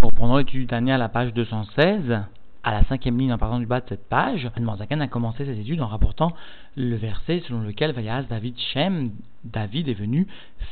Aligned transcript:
Nous 0.00 0.08
reprenons 0.10 0.36
l'étude 0.36 0.68
Tania 0.68 0.94
à 0.94 0.98
la 0.98 1.08
page 1.08 1.34
216 1.34 2.20
à 2.62 2.70
la 2.70 2.84
cinquième 2.84 3.18
ligne 3.18 3.32
en 3.32 3.38
partant 3.38 3.58
du 3.58 3.66
bas 3.66 3.80
de 3.80 3.88
cette 3.88 4.08
page, 4.08 4.48
Zaken 4.78 5.00
a 5.00 5.08
commencé 5.08 5.44
ses 5.44 5.58
études 5.58 5.80
en 5.80 5.86
rapportant 5.86 6.34
le 6.78 6.94
verset 6.94 7.42
selon 7.46 7.60
lequel 7.60 7.92
Vayaz 7.92 8.26
David 8.28 8.56
Shem, 8.72 9.10
David 9.44 9.88
est 9.88 9.94
venu 9.94 10.26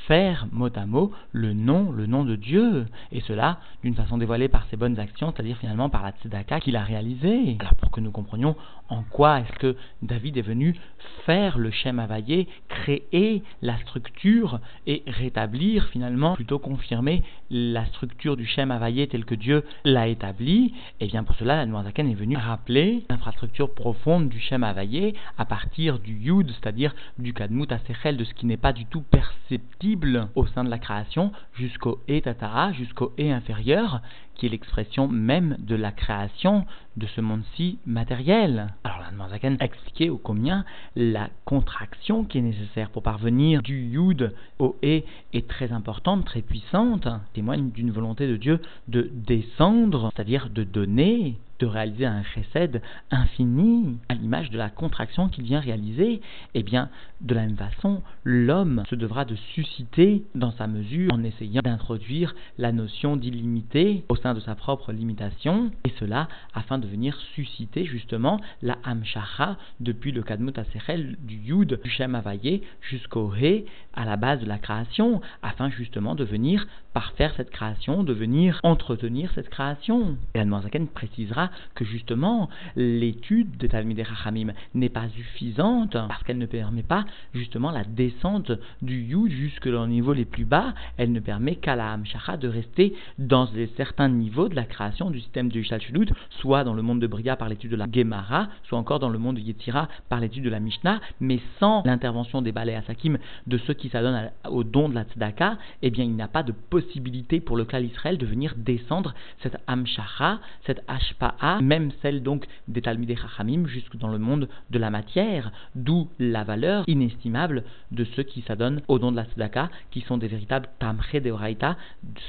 faire 0.06 0.46
mot 0.52 0.70
à 0.74 0.86
mot 0.86 1.12
le 1.32 1.52
nom, 1.52 1.90
le 1.90 2.06
nom 2.06 2.24
de 2.24 2.36
Dieu, 2.36 2.86
et 3.12 3.20
cela 3.20 3.58
d'une 3.82 3.94
façon 3.94 4.18
dévoilée 4.18 4.48
par 4.48 4.66
ses 4.70 4.76
bonnes 4.76 4.98
actions, 4.98 5.32
c'est-à-dire 5.32 5.56
finalement 5.58 5.88
par 5.88 6.02
la 6.02 6.12
tzedaka 6.12 6.60
qu'il 6.60 6.76
a 6.76 6.82
réalisée. 6.82 7.56
Alors 7.60 7.74
pour 7.74 7.90
que 7.90 8.00
nous 8.00 8.10
comprenions 8.10 8.56
en 8.88 9.02
quoi 9.02 9.40
est-ce 9.40 9.58
que 9.58 9.76
David 10.02 10.36
est 10.36 10.42
venu 10.42 10.76
faire 11.24 11.58
le 11.58 11.70
Shem 11.70 11.98
Havayé, 11.98 12.46
créer 12.68 13.42
la 13.62 13.76
structure 13.78 14.60
et 14.86 15.02
rétablir 15.06 15.86
finalement, 15.88 16.34
plutôt 16.34 16.58
confirmer 16.58 17.22
la 17.50 17.84
structure 17.86 18.36
du 18.36 18.46
Shem 18.46 18.70
Havayé 18.70 19.08
telle 19.08 19.24
que 19.24 19.34
Dieu 19.34 19.64
l'a 19.84 20.06
établie, 20.06 20.72
et 21.00 21.04
eh 21.04 21.06
bien 21.06 21.24
pour 21.24 21.34
cela 21.36 21.64
la 21.64 21.82
Zaken 21.82 22.08
est 22.08 22.14
venu 22.14 22.36
rappeler 22.36 23.04
l'infrastructure 23.10 23.74
profonde 23.74 24.28
du 24.28 24.38
Shem 24.38 24.62
Havayé 24.62 25.14
à 25.38 25.44
partir 25.44 25.95
du 26.00 26.14
Yud, 26.14 26.50
c'est-à-dire 26.50 26.94
du 27.18 27.32
Kadmut 27.32 27.70
Asechel, 27.70 28.16
de 28.16 28.24
ce 28.24 28.34
qui 28.34 28.46
n'est 28.46 28.56
pas 28.56 28.72
du 28.72 28.86
tout 28.86 29.02
perceptible 29.02 30.28
au 30.34 30.46
sein 30.46 30.64
de 30.64 30.70
la 30.70 30.78
création, 30.78 31.32
jusqu'au 31.54 32.00
E 32.08 32.20
Tatara, 32.20 32.72
jusqu'au 32.72 33.12
E 33.18 33.30
inférieur, 33.30 34.00
qui 34.36 34.46
est 34.46 34.50
l'expression 34.50 35.08
même 35.08 35.56
de 35.58 35.74
la 35.74 35.92
création 35.92 36.64
de 36.96 37.06
ce 37.06 37.20
monde-ci 37.20 37.78
matériel. 37.86 38.68
Alors 38.84 39.00
la 39.00 39.28
Zaken 39.28 39.56
a 39.60 39.64
expliqué 39.64 40.08
au 40.08 40.16
combien 40.16 40.64
la 40.94 41.28
contraction 41.44 42.24
qui 42.24 42.38
est 42.38 42.42
nécessaire 42.42 42.90
pour 42.90 43.02
parvenir 43.02 43.62
du 43.62 43.88
Yud 43.88 44.32
au 44.58 44.76
E 44.82 45.02
est 45.32 45.48
très 45.48 45.72
importante, 45.72 46.24
très 46.24 46.42
puissante, 46.42 47.08
témoigne 47.34 47.70
d'une 47.70 47.90
volonté 47.90 48.26
de 48.26 48.36
Dieu 48.36 48.60
de 48.88 49.10
descendre, 49.12 50.10
c'est-à-dire 50.14 50.48
de 50.50 50.64
donner, 50.64 51.38
de 51.58 51.66
réaliser 51.66 52.06
un 52.06 52.22
chesed 52.22 52.82
infini, 53.10 53.98
à 54.08 54.14
l'image 54.14 54.50
de 54.50 54.58
la 54.58 54.68
contraction 54.68 55.28
qu'il 55.28 55.44
vient 55.44 55.60
réaliser, 55.60 56.20
eh 56.54 56.62
bien, 56.62 56.90
de 57.20 57.34
la 57.34 57.42
même 57.42 57.56
façon, 57.56 58.02
l'homme 58.24 58.84
se 58.88 58.94
devra 58.94 59.24
de 59.24 59.36
susciter 59.54 60.24
dans 60.34 60.52
sa 60.52 60.66
mesure 60.66 61.12
en 61.12 61.24
essayant 61.24 61.62
d'introduire 61.62 62.34
la 62.58 62.72
notion 62.72 63.16
d'illimité 63.16 64.04
au 64.08 64.16
sein 64.16 64.25
de 64.34 64.40
sa 64.40 64.54
propre 64.54 64.92
limitation, 64.92 65.70
et 65.84 65.92
cela 65.98 66.28
afin 66.54 66.78
de 66.78 66.86
venir 66.86 67.16
susciter 67.34 67.84
justement 67.84 68.40
la 68.62 68.78
Hamshacha 68.84 69.56
depuis 69.80 70.12
le 70.12 70.22
Kadmut 70.22 70.58
Aserel 70.58 71.16
du 71.20 71.36
Yud, 71.36 71.80
du 71.82 71.90
Shem 71.90 72.14
Havayé 72.14 72.62
jusqu'au 72.80 73.32
He, 73.34 73.64
à 73.96 74.04
la 74.04 74.16
base 74.16 74.40
de 74.40 74.46
la 74.46 74.58
création, 74.58 75.20
afin 75.42 75.70
justement 75.70 76.14
de 76.14 76.24
venir 76.24 76.66
parfaire 76.92 77.34
cette 77.36 77.50
création, 77.50 78.04
de 78.04 78.12
venir 78.12 78.58
entretenir 78.62 79.30
cette 79.34 79.50
création. 79.50 80.16
Et 80.34 80.42
Zaken 80.42 80.88
précisera 80.88 81.50
que 81.74 81.84
justement 81.84 82.48
l'étude 82.74 83.56
des 83.58 83.68
Talmidei 83.68 84.02
Rachamim 84.02 84.52
n'est 84.74 84.88
pas 84.88 85.08
suffisante 85.10 85.92
parce 85.92 86.22
qu'elle 86.22 86.38
ne 86.38 86.46
permet 86.46 86.82
pas 86.82 87.04
justement 87.34 87.70
la 87.70 87.84
descente 87.84 88.52
du 88.80 89.02
Yud 89.02 89.30
jusque 89.30 89.68
dans 89.68 89.84
les 89.84 89.92
niveaux 89.92 90.14
les 90.14 90.24
plus 90.24 90.44
bas, 90.44 90.74
elle 90.96 91.12
ne 91.12 91.20
permet 91.20 91.56
qu'à 91.56 91.76
la 91.76 91.92
Hamshacha 91.92 92.36
de 92.36 92.48
rester 92.48 92.94
dans 93.18 93.48
certains 93.76 94.08
niveaux 94.08 94.48
de 94.48 94.54
la 94.54 94.64
création 94.64 95.10
du 95.10 95.20
système 95.20 95.50
de 95.50 95.58
Yishalchulut, 95.58 96.08
soit 96.40 96.64
dans 96.64 96.74
le 96.74 96.82
monde 96.82 97.00
de 97.00 97.06
Bria 97.06 97.36
par 97.36 97.48
l'étude 97.48 97.70
de 97.70 97.76
la 97.76 97.86
Gemara, 97.90 98.48
soit 98.64 98.78
encore 98.78 98.98
dans 98.98 99.08
le 99.08 99.18
monde 99.18 99.36
de 99.36 99.40
Yetzira 99.40 99.88
par 100.08 100.20
l'étude 100.20 100.44
de 100.44 100.50
la 100.50 100.60
Mishnah, 100.60 101.00
mais 101.20 101.40
sans 101.60 101.82
l'intervention 101.84 102.42
des 102.42 102.52
Balei 102.52 102.74
Asakim 102.74 103.18
de 103.46 103.58
ceux 103.58 103.74
qui 103.74 103.85
s'adonnent 103.88 104.30
au 104.48 104.64
don 104.64 104.88
de 104.88 104.94
la 104.94 105.04
Tzedaka, 105.04 105.58
eh 105.82 105.90
bien 105.90 106.04
il 106.04 106.14
n'y 106.14 106.22
a 106.22 106.28
pas 106.28 106.42
de 106.42 106.52
possibilité 106.52 107.40
pour 107.40 107.56
le 107.56 107.64
clan 107.64 107.80
Israël 107.80 108.18
de 108.18 108.26
venir 108.26 108.54
descendre 108.56 109.14
cette 109.42 109.56
Hamshacha, 109.66 110.40
cette 110.64 110.82
Ashpa'a, 110.88 111.60
même 111.60 111.90
celle 112.02 112.22
donc 112.22 112.46
des 112.68 112.82
Talmidei 112.82 113.16
Chachamim 113.16 113.66
jusque 113.66 113.96
dans 113.96 114.08
le 114.08 114.18
monde 114.18 114.48
de 114.70 114.78
la 114.78 114.90
matière, 114.90 115.52
d'où 115.74 116.08
la 116.18 116.44
valeur 116.44 116.84
inestimable 116.86 117.64
de 117.92 118.04
ceux 118.04 118.22
qui 118.22 118.42
s'adonnent 118.42 118.82
au 118.88 118.98
don 118.98 119.12
de 119.12 119.16
la 119.16 119.24
tzedaka, 119.24 119.70
qui 119.90 120.00
sont 120.02 120.18
des 120.18 120.28
véritables 120.28 120.68
tamre 120.78 121.20
de 121.20 121.30
oraita, 121.30 121.76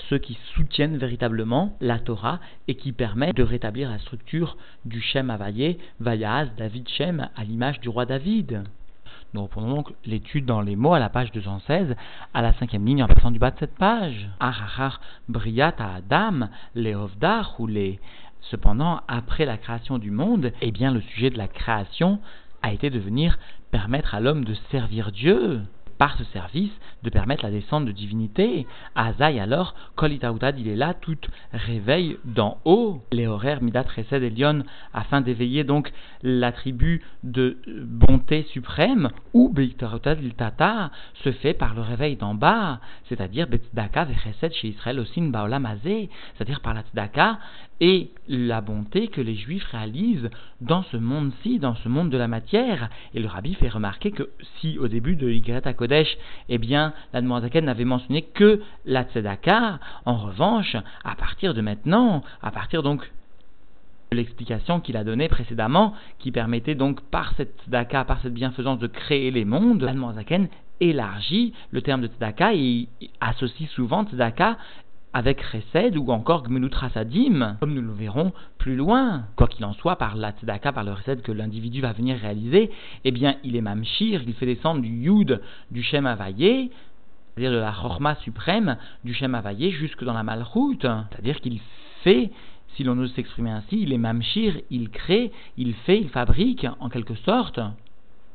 ceux 0.09 0.18
qui 0.18 0.38
soutiennent 0.56 0.97
véritablement 0.97 1.75
la 1.81 2.00
Torah 2.00 2.39
et 2.68 2.75
qui 2.75 2.91
permettent 2.91 3.35
de 3.35 3.44
rétablir 3.44 3.89
la 3.89 4.00
structure 4.00 4.57
du 4.85 5.01
Shem 5.01 5.29
Havayé, 5.29 5.78
Vayaz, 6.00 6.50
David 6.57 6.88
Shem, 6.88 7.29
à 7.35 7.44
l'image 7.44 7.79
du 7.79 7.89
roi 7.89 8.06
David. 8.06 8.63
Nous 9.38 9.44
reprenons 9.44 9.75
donc 9.75 9.94
l'étude 10.03 10.48
dans 10.48 10.62
les 10.62 10.75
mots 10.75 10.96
à 10.96 11.00
la 11.00 11.09
page 11.09 11.31
216, 11.31 11.96
à 12.34 12.42
la 12.42 12.53
cinquième 12.53 12.84
ligne 12.84 13.03
en 13.03 13.08
passant 13.08 13.30
du 13.30 13.38
bas 13.38 13.52
de 13.52 13.59
cette 13.59 13.75
page. 13.75 14.28
Arachar 14.40 15.00
Briata 15.30 15.88
Adam, 15.98 16.50
Leovdar 16.74 17.53
ou 17.59 17.68
les. 17.68 18.00
Cependant, 18.42 19.02
après 19.08 19.46
la 19.46 19.58
création 19.58 20.00
du 20.00 20.09
monde, 20.09 20.53
eh 20.62 20.72
bien 20.72 20.92
le 20.92 21.02
sujet 21.02 21.30
de 21.30 21.38
la 21.38 21.48
création 21.48 22.20
a 22.64 22.74
été 22.74 22.90
de 22.90 22.98
venir 22.98 23.38
permettre 23.70 24.16
à 24.16 24.22
l'homme 24.22 24.44
de 24.44 24.56
servir 24.72 25.12
Dieu 25.12 25.62
par 25.97 26.18
ce 26.18 26.24
service, 26.25 26.72
de 27.03 27.09
permettre 27.09 27.44
la 27.44 27.52
descente 27.52 27.85
de 27.85 27.91
divinité. 27.91 28.68
Azaï 28.96 29.40
alors, 29.40 29.75
Kolitaoutad, 29.96 30.59
il 30.59 30.68
est 30.68 30.75
là, 30.75 30.94
tout 30.94 31.18
réveille 31.53 32.18
d'en 32.25 32.58
haut 32.66 33.02
les 33.12 33.28
horaires 33.28 33.62
Midat 33.62 33.85
Resed 33.96 34.24
Elion, 34.24 34.63
afin 34.94 35.22
d'éveiller 35.22 35.63
donc 35.63 35.91
l'attribut 36.24 37.03
de 37.24 37.57
bonté 37.68 38.44
suprême, 38.52 39.09
ou 39.34 39.50
Beitaoutad 39.50 40.19
il 40.22 40.34
Tata 40.34 40.91
se 41.24 41.31
fait 41.31 41.53
par 41.53 41.74
le 41.74 41.81
réveil 41.81 42.16
d'en 42.16 42.34
bas, 42.34 42.80
c'est-à-dire 43.09 43.47
Betzdaka 43.47 44.06
Vechesed 44.06 44.53
chez 44.53 44.69
Israël 44.69 45.00
Osin 45.00 45.30
Baolam 45.30 45.68
c'est-à-dire 45.84 46.62
par 46.62 46.74
la 46.74 46.81
Tzedaka 46.81 47.40
et 47.79 48.09
la 48.27 48.61
bonté 48.61 49.07
que 49.07 49.21
les 49.21 49.35
Juifs 49.35 49.65
réalisent 49.65 50.29
dans 50.61 50.83
ce 50.83 50.97
monde-ci, 50.97 51.59
dans 51.59 51.75
ce 51.75 51.89
monde 51.89 52.09
de 52.09 52.17
la 52.17 52.27
matière. 52.27 52.89
Et 53.13 53.19
le 53.19 53.27
rabbi 53.27 53.53
fait 53.53 53.69
remarquer 53.69 54.11
que 54.11 54.29
si 54.59 54.77
au 54.79 54.88
début 54.88 55.15
de 55.15 55.27
à 55.65 55.73
Kodesh, 55.73 56.17
eh 56.49 56.57
bien, 56.57 56.93
n'avait 57.13 57.85
mentionné 57.85 58.23
que 58.23 58.61
la 58.85 59.03
Tzedaka, 59.03 59.79
en 60.05 60.17
revanche, 60.17 60.75
à 61.03 61.15
partir 61.15 61.53
de 61.53 61.61
maintenant, 61.61 62.23
à 62.41 62.51
partir 62.51 62.83
donc 62.83 63.09
de 64.11 64.17
l'explication 64.17 64.79
qu'il 64.79 64.97
a 64.97 65.03
donnée 65.03 65.27
précédemment, 65.27 65.94
qui 66.19 66.31
permettait 66.31 66.75
donc 66.75 67.01
par 67.01 67.33
cette 67.35 67.59
tzedaka, 67.61 68.05
par 68.05 68.21
cette 68.21 68.33
bienfaisance 68.33 68.79
de 68.79 68.88
créer 68.88 69.31
les 69.31 69.45
mondes, 69.45 69.81
la 69.81 69.94
élargit 70.79 71.53
le 71.71 71.81
terme 71.81 72.01
de 72.01 72.07
tzedaka 72.07 72.53
et 72.53 72.88
associe 73.19 73.69
souvent 73.71 74.05
tzedaka 74.05 74.57
avec 75.13 75.44
Chesed 75.51 75.97
ou 75.97 76.09
encore 76.12 76.44
Gmelut 76.44 76.73
Rasadim, 76.73 77.57
comme 77.59 77.73
nous 77.73 77.81
le 77.81 77.94
verrons 77.94 78.34
plus 78.57 78.75
loin. 78.75 79.23
Quoi 79.35 79.47
qu'il 79.47 79.66
en 79.66 79.73
soit, 79.73 79.95
par 79.95 80.16
la 80.16 80.34
par 80.73 80.84
le 80.84 80.95
Chesed 80.95 81.22
que 81.22 81.31
l'individu 81.31 81.81
va 81.81 81.94
venir 81.94 82.18
réaliser, 82.18 82.72
eh 83.03 83.12
bien, 83.12 83.35
il 83.44 83.56
est 83.56 83.62
Mamshir, 83.62 84.22
il 84.25 84.34
fait 84.34 84.45
descendre 84.45 84.81
du 84.81 84.90
Yud, 84.90 85.41
du 85.72 85.81
Shem 85.81 86.06
c'est-à-dire 87.38 87.51
de 87.51 87.57
la 87.57 87.72
Chorma 87.72 88.16
suprême 88.16 88.78
du 89.03 89.13
Shem 89.13 89.40
jusque 89.59 90.03
dans 90.03 90.13
la 90.13 90.23
Malchut, 90.23 90.79
c'est-à-dire 90.81 91.39
qu'il 91.39 91.59
fait 92.03 92.31
si 92.75 92.84
l'on 92.84 92.97
ose 93.00 93.13
s'exprimer 93.13 93.50
ainsi, 93.50 93.81
il 93.81 93.91
est 93.91 93.97
mamshir, 93.97 94.59
il 94.69 94.89
crée, 94.89 95.31
il 95.57 95.74
fait, 95.74 96.00
il 96.00 96.09
fabrique, 96.09 96.68
en 96.79 96.89
quelque 96.89 97.16
sorte, 97.16 97.59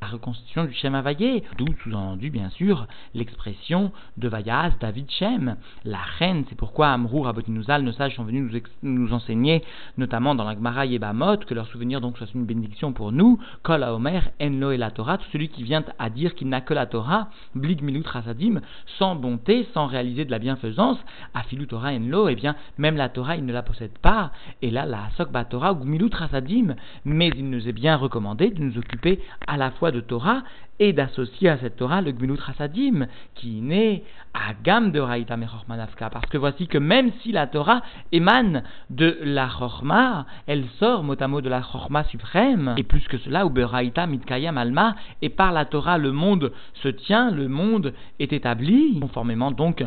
la 0.02 0.08
reconstitution 0.08 0.64
du 0.64 0.72
Shem 0.72 0.96
Havayé, 0.96 1.44
d'où 1.58 1.66
sous-entendu 1.84 2.30
bien 2.30 2.50
sûr 2.50 2.88
l'expression 3.14 3.92
de 4.16 4.26
Vayaz 4.26 4.72
David 4.80 5.08
Shem, 5.08 5.54
la 5.84 6.00
reine, 6.18 6.44
c'est 6.48 6.56
pourquoi 6.56 6.88
Amrou, 6.88 7.22
Rabotinuzal, 7.22 7.82
nos 7.82 7.92
sages 7.92 8.16
sont 8.16 8.24
venus 8.24 8.52
nous, 8.82 9.12
enseigner, 9.12 9.62
notamment 9.98 10.34
dans 10.34 10.42
la 10.42 10.56
Gemara 10.56 10.86
Yebamot, 10.86 11.36
que 11.46 11.54
leur 11.54 11.68
souvenir 11.68 12.00
donc 12.00 12.18
soit 12.18 12.26
une 12.34 12.44
bénédiction 12.44 12.92
pour 12.92 13.12
nous, 13.12 13.38
Kol 13.62 13.84
Omer, 13.84 14.28
Enlo 14.42 14.72
et 14.72 14.76
la 14.76 14.90
Torah, 14.90 15.18
tout 15.18 15.26
celui 15.32 15.48
qui 15.48 15.62
vient 15.62 15.84
à 16.00 16.10
dire 16.10 16.34
qu'il 16.34 16.48
n'a 16.48 16.60
que 16.60 16.74
la 16.74 16.86
Torah, 16.86 17.28
Blig 17.54 17.80
Milut 17.80 18.02
Rasadim, 18.04 18.60
sans 18.98 19.14
bonté, 19.14 19.68
sans 19.72 19.86
réaliser 19.86 20.24
de 20.24 20.32
la 20.32 20.40
bienfaisance, 20.40 20.98
Afilu 21.32 21.68
Torah 21.68 21.92
Enlo, 21.92 22.28
et 22.28 22.32
eh 22.32 22.34
bien 22.34 22.56
même 22.76 22.96
la 22.96 23.08
Torah 23.08 23.36
il 23.36 23.46
ne 23.46 23.52
la 23.52 23.62
possède 23.62 23.96
pas, 23.98 24.32
et 24.62 24.72
là 24.72 24.84
la 24.84 25.10
Sokba 25.16 25.44
Torah 25.44 25.72
ou 25.74 25.84
Rasadim, 26.12 26.74
mais 27.04 27.30
il 27.36 27.48
nous 27.48 27.68
est 27.68 27.72
bien 27.72 27.94
recommandé 27.94 28.50
de 28.50 28.60
nous 28.60 28.76
occuper 28.78 29.20
à 29.46 29.56
la 29.56 29.70
fois 29.70 29.91
de 29.92 30.00
Torah 30.00 30.42
et 30.78 30.92
d'associer 30.92 31.48
à 31.48 31.58
cette 31.58 31.76
Torah 31.76 32.00
le 32.00 32.10
Gmilut 32.10 32.40
Rasadim, 32.40 33.06
qui 33.36 33.60
naît 33.60 34.02
à 34.34 34.54
Gam 34.64 34.90
de 34.90 34.98
Raïta 34.98 35.36
Mechormanafka. 35.36 36.10
Parce 36.10 36.26
que 36.26 36.38
voici 36.38 36.66
que 36.66 36.78
même 36.78 37.12
si 37.22 37.30
la 37.30 37.46
Torah 37.46 37.82
émane 38.10 38.64
de 38.90 39.18
la 39.22 39.48
Chorma, 39.48 40.26
elle 40.46 40.64
sort 40.80 41.04
mot 41.04 41.14
à 41.20 41.28
mot 41.28 41.40
de 41.40 41.48
la 41.48 41.60
Chorma 41.60 42.04
suprême, 42.04 42.74
et 42.76 42.82
plus 42.82 43.06
que 43.06 43.18
cela, 43.18 43.46
ou 43.46 43.50
Beraïta 43.50 44.06
Mitkayam 44.06 44.58
Alma, 44.58 44.96
et 45.20 45.28
par 45.28 45.52
la 45.52 45.66
Torah 45.66 45.98
le 45.98 46.10
monde 46.10 46.52
se 46.82 46.88
tient, 46.88 47.30
le 47.30 47.46
monde 47.46 47.92
est 48.18 48.32
établi, 48.32 48.98
conformément 49.00 49.52
donc 49.52 49.84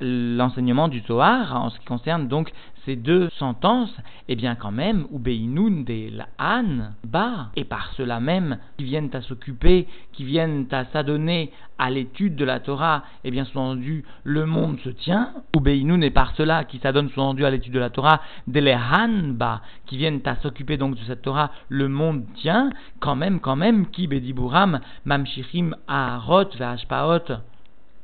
l'enseignement 0.00 0.88
du 0.88 1.00
Zohar 1.00 1.54
en 1.54 1.70
ce 1.70 1.78
qui 1.78 1.86
concerne 1.86 2.28
donc 2.28 2.52
ces 2.84 2.96
deux 2.96 3.30
sentences, 3.38 3.94
eh 4.28 4.36
bien 4.36 4.54
quand 4.54 4.70
même, 4.70 5.06
ou 5.10 5.18
Beinoun 5.18 5.84
de 5.84 6.10
l'An, 6.18 6.92
bas, 7.04 7.48
et 7.56 7.64
par 7.64 7.92
cela 7.96 8.20
même, 8.20 8.58
qui 8.76 8.84
viennent 8.84 9.10
à 9.14 9.22
s'occuper, 9.22 9.86
qui 10.12 10.24
viennent 10.24 10.66
à 10.70 10.84
s'adonner 10.86 11.50
à 11.78 11.90
l'étude 11.90 12.36
de 12.36 12.44
la 12.44 12.60
Torah, 12.60 13.04
eh 13.24 13.30
bien 13.30 13.44
sous-entendu, 13.44 14.04
le 14.22 14.46
monde 14.46 14.78
se 14.80 14.90
tient, 14.90 15.30
ou 15.56 15.60
Beinoun 15.60 16.02
et 16.02 16.10
par 16.10 16.34
cela 16.36 16.64
qui 16.64 16.78
s'adonnent 16.78 17.08
sous-entendu 17.10 17.44
à 17.44 17.50
l'étude 17.50 17.72
de 17.72 17.78
la 17.78 17.90
Torah, 17.90 18.20
de 18.46 18.60
l'Han, 18.60 19.32
bas, 19.32 19.62
qui 19.86 19.96
viennent 19.96 20.20
à 20.24 20.36
s'occuper 20.36 20.76
donc 20.76 20.96
de 20.96 21.04
cette 21.04 21.22
Torah, 21.22 21.50
le 21.68 21.88
monde 21.88 22.24
tient, 22.36 22.70
quand 23.00 23.16
même, 23.16 23.40
quand 23.40 23.56
même, 23.56 23.86
qui 23.86 24.06
Bediburam, 24.06 24.80
Mamshichim, 25.04 25.74
Aharot, 25.88 26.50
Ve'ashpaot, 26.58 27.40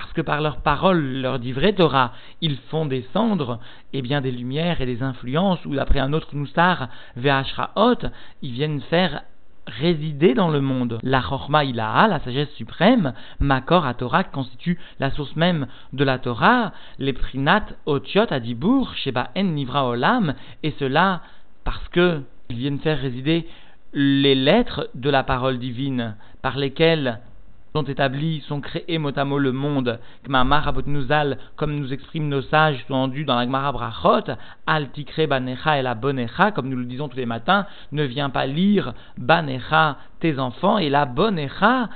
parce 0.01 0.13
que 0.15 0.23
par 0.23 0.41
leurs 0.41 0.63
paroles, 0.63 1.21
leur 1.21 1.39
dit 1.39 1.53
vrai 1.53 1.75
Torah, 1.75 2.13
ils 2.41 2.57
font 2.71 2.87
descendre 2.87 3.61
eh 3.93 4.01
bien, 4.01 4.23
des 4.23 4.33
lumières 4.33 4.81
et 4.81 4.87
des 4.87 5.03
influences, 5.03 5.65
ou 5.67 5.75
d'après 5.75 6.01
un 6.01 6.15
autre 6.15 6.35
Nustar, 6.35 6.89
Ve'ashraot, 7.17 8.09
ils 8.41 8.53
viennent 8.53 8.81
faire 8.81 9.23
résider 9.67 10.33
dans 10.33 10.49
le 10.49 10.63
monde. 10.63 10.99
La 11.03 11.21
Chorma 11.21 11.65
Ilaha, 11.65 12.09
la 12.09 12.19
sagesse 12.21 12.51
suprême, 12.53 13.13
Makor 13.41 13.85
à 13.85 13.93
Torah, 13.93 14.25
constitue 14.25 14.79
la 15.01 15.11
source 15.11 15.37
même 15.37 15.67
de 15.93 16.03
la 16.03 16.19
Torah, 16.19 16.73
les 16.99 17.13
Prinat 17.13 17.67
Otiot 17.85 18.33
Adibur, 18.33 18.95
Sheba 18.95 19.29
En 19.37 19.45
Nivra 19.45 19.87
Olam, 19.87 20.35
et 20.63 20.75
cela 20.79 21.21
parce 21.63 21.87
que 21.89 22.23
ils 22.49 22.57
viennent 22.57 22.81
faire 22.81 22.99
résider 22.99 23.47
les 23.93 24.35
lettres 24.35 24.89
de 24.95 25.11
la 25.11 25.23
parole 25.25 25.59
divine, 25.59 26.17
par 26.41 26.57
lesquelles 26.57 27.21
sont 27.75 27.85
établis, 27.85 28.41
sont 28.49 28.61
créés 28.61 28.99
mot 28.99 29.17
à 29.17 29.25
mot 29.25 29.39
le 29.39 29.53
monde, 29.53 29.99
comme 31.57 31.75
nous 31.75 31.93
expriment 31.93 32.29
nos 32.29 32.43
sages, 32.43 32.85
rendus 32.89 33.25
dans 33.25 33.37
la 33.37 33.45
Gemara 33.45 33.73
Brachot, 33.73 34.33
al 34.67 34.91
tikre 34.91 35.27
banecha 35.29 35.79
et 35.79 35.83
la 35.83 35.95
bonecha, 35.95 36.51
comme 36.51 36.69
nous 36.69 36.77
le 36.77 36.85
disons 36.85 37.09
tous 37.09 37.17
les 37.17 37.27
matins, 37.27 37.67
ne 37.93 38.03
viens 38.05 38.31
pas 38.31 38.47
lire 38.47 38.95
banecha 39.19 39.99
tes 40.21 40.39
enfants 40.39 40.79
et 40.79 40.91
la 40.91 41.07
bonecha 41.07 41.89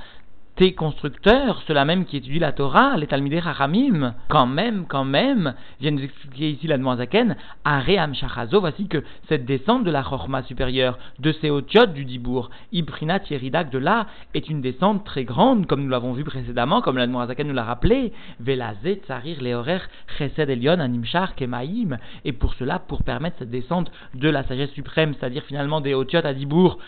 tes 0.55 0.73
constructeurs, 0.73 1.61
ceux-là 1.67 1.83
même 1.83 2.05
qui 2.05 2.17
étudient 2.17 2.39
la 2.39 2.53
Torah, 2.53 2.95
les 2.97 3.07
Talmidei 3.07 3.41
Chachamim, 3.41 4.15
quand 4.29 4.47
même, 4.47 4.85
quand 4.87 5.03
même, 5.03 5.53
viennent 5.81 5.95
nous 5.95 6.03
expliquer 6.03 6.51
ici 6.51 6.67
la 6.67 6.77
Zaken, 6.95 7.35
Aream 7.65 8.15
Shachazo, 8.15 8.61
voici 8.61 8.87
que 8.87 9.03
cette 9.27 9.45
descente 9.45 9.83
de 9.83 9.91
la 9.91 10.01
Chorma 10.01 10.43
supérieure, 10.43 10.97
de 11.19 11.33
ces 11.33 11.49
Otiotes 11.49 11.93
du 11.93 12.05
Dibour, 12.05 12.49
Ibrinat 12.71 13.21
Yeridak 13.29 13.69
de 13.69 13.79
là, 13.79 14.07
est 14.33 14.47
une 14.47 14.61
descente 14.61 15.03
très 15.03 15.25
grande, 15.25 15.65
comme 15.67 15.83
nous 15.83 15.89
l'avons 15.89 16.13
vu 16.13 16.23
précédemment, 16.23 16.81
comme 16.81 16.97
la 16.97 17.27
Zaken 17.27 17.47
nous 17.47 17.53
l'a 17.53 17.63
rappelé, 17.63 18.13
Velazet, 18.39 19.01
Tsarir, 19.05 19.41
Leorer, 19.41 19.81
Chesed 20.17 20.49
Elion, 20.49 20.79
Animchar, 20.79 21.35
Kemaim, 21.35 21.97
et 22.23 22.31
pour 22.31 22.53
cela, 22.53 22.79
pour 22.79 23.03
permettre 23.03 23.39
cette 23.39 23.49
descente 23.51 23.91
de 24.13 24.29
la 24.29 24.43
sagesse 24.43 24.71
suprême, 24.71 25.13
c'est-à-dire 25.19 25.43
finalement 25.43 25.81
des 25.81 25.93
Otiotes 25.93 26.25
à 26.25 26.33
Dibour, 26.33 26.79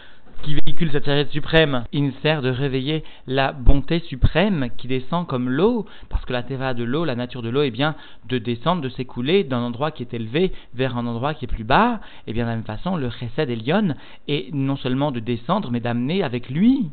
qui 0.44 0.56
véhicule 0.66 0.92
cette 0.92 1.06
sagesse 1.06 1.30
suprême, 1.32 1.84
il 1.92 2.14
sert 2.22 2.42
de 2.42 2.50
réveiller 2.50 3.04
la 3.28 3.52
bonté 3.52 4.00
suprême 4.00 4.70
qui 4.78 4.88
descend 4.88 5.28
comme 5.28 5.50
l'eau, 5.50 5.86
parce 6.10 6.26
que 6.26 6.34
la 6.34 6.44
teva 6.44 6.74
de 6.74 6.84
l'eau, 6.84 7.06
la 7.06 7.16
nature 7.16 7.42
de 7.42 7.50
l'eau, 7.50 7.62
est 7.62 7.72
bien 7.72 7.96
de 8.28 8.38
descendre, 8.38 8.82
de 8.82 8.90
s'écouler 8.90 9.44
d'un 9.44 9.62
endroit 9.62 9.92
qui 9.92 10.04
est 10.04 10.14
élevé 10.14 10.52
vers 10.74 10.98
un 10.98 11.06
endroit 11.06 11.34
qui 11.34 11.46
est 11.46 11.48
plus 11.48 11.64
bas, 11.64 12.00
et 12.28 12.34
bien 12.34 12.46
de 12.46 12.50
la 12.50 12.56
même 12.56 12.66
façon, 12.66 12.96
le 12.96 13.10
chesed 13.10 13.50
Elion 13.50 13.96
est 14.28 14.54
non 14.54 14.76
seulement 14.76 15.12
de 15.12 15.20
descendre, 15.20 15.72
mais 15.72 15.80
d'amener 15.80 16.24
avec 16.24 16.50
lui 16.50 16.90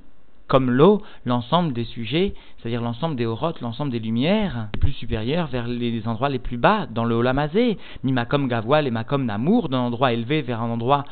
comme 0.46 0.70
l'eau, 0.70 1.02
l'ensemble 1.24 1.72
des 1.72 1.84
sujets, 1.84 2.34
c'est-à-dire 2.58 2.82
l'ensemble 2.82 3.16
des 3.16 3.24
orotes, 3.26 3.60
l'ensemble 3.60 3.90
des 3.90 3.98
lumières, 3.98 4.68
les 4.74 4.80
plus 4.80 4.92
supérieures 4.92 5.46
vers 5.46 5.66
les 5.66 6.06
endroits 6.06 6.28
les 6.28 6.38
plus 6.38 6.58
bas, 6.58 6.86
dans 6.86 7.04
le 7.04 7.14
Olamazé, 7.14 7.78
ni 8.04 8.12
Makom 8.12 8.46
Gavoil 8.46 8.86
et 8.86 8.90
Makom 8.90 9.24
Namour, 9.24 9.68
d'un 9.68 9.78
endroit 9.78 10.12
élevé 10.12 10.42
vers 10.42 10.60
un 10.60 10.70
endroit 10.70 11.04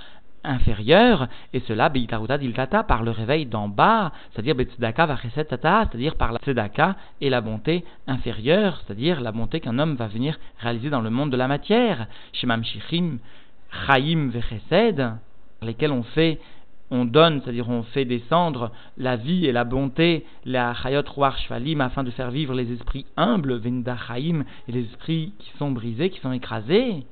inférieur, 0.44 1.29
et 1.53 1.61
cela 1.61 1.89
Beitaruta 1.89 2.39
Diltata 2.39 2.83
par 2.83 3.03
le 3.03 3.11
réveil 3.11 3.47
d'en 3.47 3.69
bas, 3.69 4.12
c'est-à-dire 4.33 4.55
Betzdaka 4.55 5.06
Tata, 5.49 5.89
c'est-à-dire 5.91 6.17
par 6.17 6.33
la 6.33 6.39
Tzedaka 6.39 6.97
et 7.21 7.31
la 7.31 7.41
bonté 7.41 7.85
inférieure, 8.06 8.83
c'est-à-dire 8.85 9.21
la 9.21 9.33
bonté 9.33 9.61
qu'un 9.61 9.79
homme 9.79 9.94
va 9.94 10.09
venir 10.09 10.39
réaliser 10.59 10.91
dans 10.91 11.00
le 11.00 11.11
monde 11.11 11.31
de 11.31 11.37
la 11.37 11.49
matière, 11.49 12.06
Shemam 12.33 12.65
Shichim, 12.65 13.19
Chaim 13.87 14.31
Vechesed, 14.31 15.12
lesquels 15.62 15.93
on 15.93 16.03
fait 16.03 16.39
on 16.93 17.06
donne, 17.06 17.41
c'est-à-dire 17.41 17.71
on 17.71 17.83
fait 17.83 18.05
descendre 18.05 18.71
la 18.99 19.17
vie 19.17 19.47
et 19.47 19.53
la 19.53 19.65
bonté, 19.65 20.27
la 20.44 20.75
Chayot 20.75 21.03
Ruach 21.06 21.39
Shvalim, 21.47 21.81
afin 21.81 22.05
de 22.05 22.11
faire 22.11 22.31
vivre 22.31 22.53
les 22.53 22.71
esprits 22.71 23.06
humbles, 23.17 23.56
Venda 23.56 23.97
Chaim, 23.97 24.44
et 24.69 24.73
les 24.73 24.85
esprits 24.85 25.33
qui 25.39 25.50
sont 25.56 25.71
brisés, 25.71 26.11
qui 26.11 26.21
sont 26.21 26.33
écrasés 26.33 27.06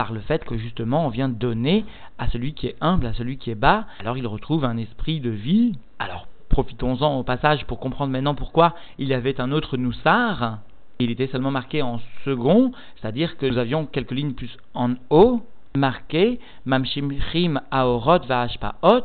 par 0.00 0.14
le 0.14 0.20
fait 0.20 0.42
que 0.46 0.56
justement 0.56 1.04
on 1.04 1.10
vient 1.10 1.28
donner 1.28 1.84
à 2.16 2.30
celui 2.30 2.54
qui 2.54 2.68
est 2.68 2.76
humble, 2.80 3.04
à 3.04 3.12
celui 3.12 3.36
qui 3.36 3.50
est 3.50 3.54
bas, 3.54 3.84
alors 3.98 4.16
il 4.16 4.26
retrouve 4.26 4.64
un 4.64 4.78
esprit 4.78 5.20
de 5.20 5.28
vie. 5.28 5.74
Alors 5.98 6.26
profitons-en 6.48 7.18
au 7.18 7.22
passage 7.22 7.66
pour 7.66 7.78
comprendre 7.80 8.10
maintenant 8.10 8.34
pourquoi 8.34 8.74
il 8.96 9.08
y 9.08 9.12
avait 9.12 9.38
un 9.42 9.52
autre 9.52 9.76
Noussar. 9.76 10.60
Il 11.00 11.10
était 11.10 11.26
seulement 11.26 11.50
marqué 11.50 11.82
en 11.82 12.00
second, 12.24 12.72
c'est-à-dire 12.96 13.36
que 13.36 13.44
nous 13.44 13.58
avions 13.58 13.84
quelques 13.84 14.12
lignes 14.12 14.32
plus 14.32 14.56
en 14.72 14.94
haut, 15.10 15.42
marqué 15.76 16.40
Mamshimchim 16.64 17.60
Aorot 17.70 18.24
Vahashpaot, 18.26 19.04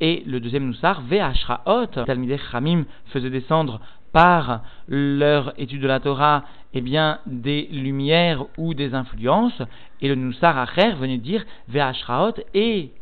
et 0.00 0.22
le 0.26 0.38
deuxième 0.38 0.66
Noussar 0.66 1.02
Ve'ashraot. 1.02 2.04
Talmideh 2.06 2.38
Chamim 2.52 2.84
faisait 3.06 3.30
descendre 3.30 3.80
par 4.12 4.62
leur 4.88 5.52
étude 5.58 5.82
de 5.82 5.86
la 5.86 6.00
Torah 6.00 6.44
eh 6.72 6.80
bien, 6.80 7.18
des 7.26 7.68
lumières 7.72 8.44
ou 8.56 8.74
des 8.74 8.94
influences, 8.94 9.60
et 10.00 10.08
le 10.08 10.14
Nusar 10.14 10.56
Acher 10.56 10.92
venait 10.92 11.18
dire 11.18 11.44
Ve'ashraot 11.68 12.34
et 12.54 12.92